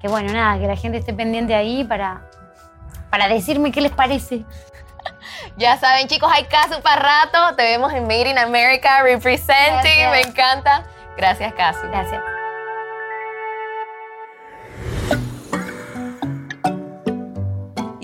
que, 0.00 0.08
bueno, 0.08 0.32
nada, 0.32 0.58
que 0.58 0.66
la 0.66 0.76
gente 0.76 0.98
esté 0.98 1.12
pendiente 1.14 1.54
ahí 1.54 1.82
para, 1.84 2.28
para 3.10 3.26
decirme 3.28 3.72
qué 3.72 3.80
les 3.80 3.92
parece. 3.92 4.44
Ya 5.56 5.78
saben, 5.78 6.08
chicos, 6.08 6.30
hay 6.32 6.44
caso 6.44 6.80
para 6.82 7.00
rato. 7.00 7.56
Te 7.56 7.62
vemos 7.62 7.92
en 7.92 8.02
Made 8.04 8.30
in 8.30 8.38
America, 8.38 9.02
representing. 9.02 9.74
Gracias. 9.74 10.10
Me 10.10 10.20
encanta. 10.22 10.84
Gracias, 11.16 11.52
Casu. 11.54 11.86
Gracias. 11.88 12.20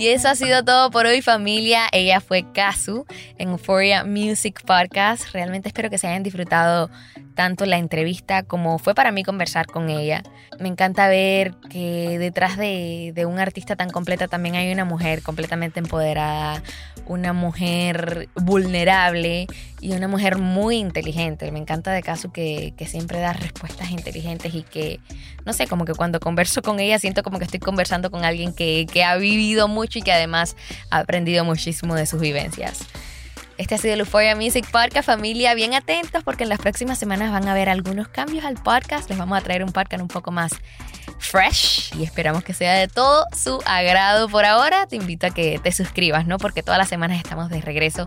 Y 0.03 0.09
eso 0.09 0.27
ha 0.27 0.35
sido 0.35 0.65
todo 0.65 0.91
por 0.91 1.07
hoy 1.07 1.23
familia. 1.23 1.85
Ella 1.93 2.21
fue 2.21 2.45
Kazu 2.53 3.07
en 3.39 3.51
Euphoria 3.51 4.03
Music 4.03 4.61
Podcast. 4.67 5.33
Realmente 5.33 5.69
espero 5.69 5.91
que 5.91 5.99
se 5.99 6.09
hayan 6.09 6.25
disfrutado 6.25 6.91
tanto 7.37 7.67
la 7.67 7.79
entrevista 7.79 8.43
como 8.43 8.81
fue 8.81 8.97
para 8.97 9.13
mí 9.13 9.23
conversar 9.23 9.67
con 9.67 9.91
ella. 9.91 10.25
Me 10.59 10.69
encanta 10.69 11.07
ver 11.07 11.55
que 11.71 12.19
detrás 12.19 12.57
de, 12.57 13.13
de 13.15 13.27
un 13.27 13.39
artista 13.39 13.77
tan 13.77 13.91
completa 13.91 14.27
también 14.27 14.57
hay 14.57 14.73
una 14.73 14.85
mujer 14.85 15.23
completamente 15.23 15.79
empoderada, 15.79 16.65
una 17.07 17.33
mujer 17.33 18.29
vulnerable 18.35 19.47
y 19.83 19.93
una 19.93 20.07
mujer 20.07 20.39
muy 20.39 20.77
inteligente. 20.77 21.51
Me 21.51 21.59
encanta 21.59 21.91
de 21.91 22.03
Kazu 22.03 22.31
que, 22.31 22.73
que 22.77 22.87
siempre 22.87 23.19
da 23.19 23.33
respuestas 23.33 23.91
inteligentes 23.91 24.55
y 24.55 24.63
que, 24.63 25.01
no 25.45 25.53
sé, 25.53 25.67
como 25.67 25.85
que 25.85 25.93
cuando 25.93 26.21
converso 26.21 26.63
con 26.63 26.79
ella 26.79 27.01
siento 27.01 27.25
como 27.25 27.39
que 27.39 27.45
estoy 27.45 27.59
conversando 27.59 28.11
con 28.11 28.25
alguien 28.25 28.55
que, 28.55 28.87
que 28.91 29.03
ha 29.03 29.17
vivido 29.17 29.67
mucho 29.67 29.99
y 29.99 30.03
que 30.03 30.13
además 30.13 30.57
ha 30.91 30.99
aprendido 31.01 31.45
muchísimo 31.45 31.97
de 31.97 32.07
sus 32.07 32.21
vivencias. 32.21 32.87
Este 33.59 33.75
ha 33.75 33.79
sido 33.79 33.95
el 33.95 34.01
Euphoria 34.01 34.37
Music 34.37 34.67
Podcast, 34.71 35.07
familia. 35.07 35.53
Bien 35.55 35.75
atentos 35.75 36.23
porque 36.23 36.45
en 36.45 36.49
las 36.49 36.61
próximas 36.61 36.99
semanas 36.99 37.33
van 37.33 37.49
a 37.49 37.51
haber 37.51 37.69
algunos 37.69 38.07
cambios 38.07 38.45
al 38.45 38.55
podcast. 38.55 39.09
Les 39.11 39.19
vamos 39.19 39.37
a 39.37 39.41
traer 39.41 39.65
un 39.65 39.73
podcast 39.73 40.01
un 40.01 40.09
poco 40.09 40.31
más 40.31 40.53
fresh 41.23 41.95
y 41.97 42.05
esperamos 42.05 42.45
que 42.45 42.55
sea 42.55 42.75
de 42.75 42.89
todo 42.89 43.27
su 43.35 43.61
agrado 43.65 44.29
por 44.29 44.45
ahora. 44.45 44.87
Te 44.87 44.97
invito 44.97 45.27
a 45.27 45.31
que 45.31 45.59
te 45.63 45.73
suscribas, 45.73 46.27
¿no? 46.27 46.39
Porque 46.39 46.63
todas 46.63 46.79
las 46.79 46.89
semanas 46.89 47.19
estamos 47.19 47.49
de 47.51 47.61
regreso 47.61 48.07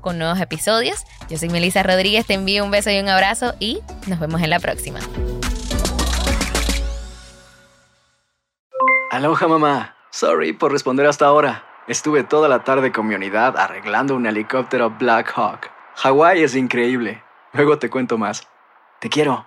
con 0.00 0.18
nuevos 0.18 0.40
episodios. 0.40 1.04
Yo 1.28 1.38
soy 1.38 1.48
Melissa 1.48 1.82
Rodríguez, 1.82 2.26
te 2.26 2.34
envío 2.34 2.64
un 2.64 2.70
beso 2.70 2.90
y 2.90 2.98
un 2.98 3.08
abrazo 3.08 3.54
y 3.58 3.80
nos 4.06 4.20
vemos 4.20 4.42
en 4.42 4.50
la 4.50 4.60
próxima. 4.60 5.00
Aloha 9.10 9.48
mamá. 9.48 9.96
Sorry 10.10 10.52
por 10.52 10.72
responder 10.72 11.06
hasta 11.06 11.26
ahora. 11.26 11.64
Estuve 11.88 12.24
toda 12.24 12.48
la 12.48 12.64
tarde 12.64 12.90
con 12.90 13.06
mi 13.06 13.14
unidad 13.14 13.56
arreglando 13.56 14.14
un 14.14 14.26
helicóptero 14.26 14.90
Black 14.90 15.32
Hawk. 15.36 15.70
Hawái 15.96 16.42
es 16.42 16.54
increíble. 16.56 17.22
Luego 17.52 17.78
te 17.78 17.88
cuento 17.88 18.18
más. 18.18 18.46
Te 19.00 19.08
quiero. 19.08 19.46